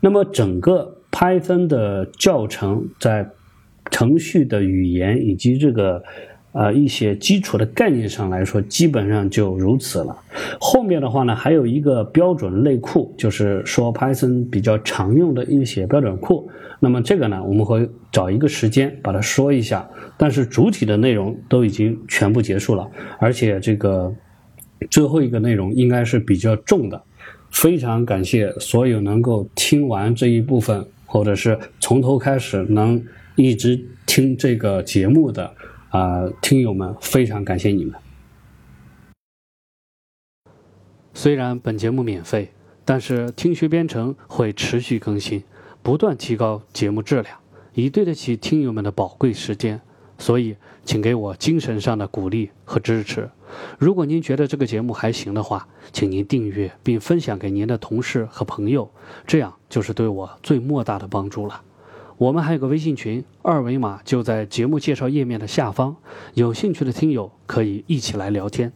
[0.00, 3.28] 那么整个 Python 的教程在
[3.90, 6.02] 程序的语言以及这个。
[6.52, 10.18] 呃，一些基础的概念上来说，基本上就如此了。
[10.60, 16.50] 后面的话呢，还有一个标准类库，就是说 Python 比较常用的一些标准库。
[16.80, 19.88] 那么这个呢，我们会找一个时间把它说一下。
[20.18, 24.12] 但是主体的内容都已经全部结束了，而且这个
[24.90, 27.00] 最后一个内容应该是比较重的。
[27.52, 33.04] 非常感谢所有能够听完这一部分，或者是从头开始能
[33.34, 35.52] 一直听这个节目的。
[35.90, 38.00] 啊，听友们，非常感谢你们。
[41.12, 42.52] 虽然本节目免费，
[42.84, 45.42] 但是听学编程会持续更新，
[45.82, 47.36] 不断提高节目质量，
[47.74, 49.80] 以对得起听友们的宝贵时间。
[50.16, 50.54] 所以，
[50.84, 53.28] 请给我精神上的鼓励和支持。
[53.78, 58.90] 如果您觉得这个节目还行的话，请您订阅并分享给您的同事和朋友，
[59.26, 61.62] 这样就是对我最莫大的帮助了。
[62.18, 65.96] 我们还有个微信群，二维码就在节目介绍页面的下方，
[66.34, 68.72] 有兴趣的听友可以一起来聊天。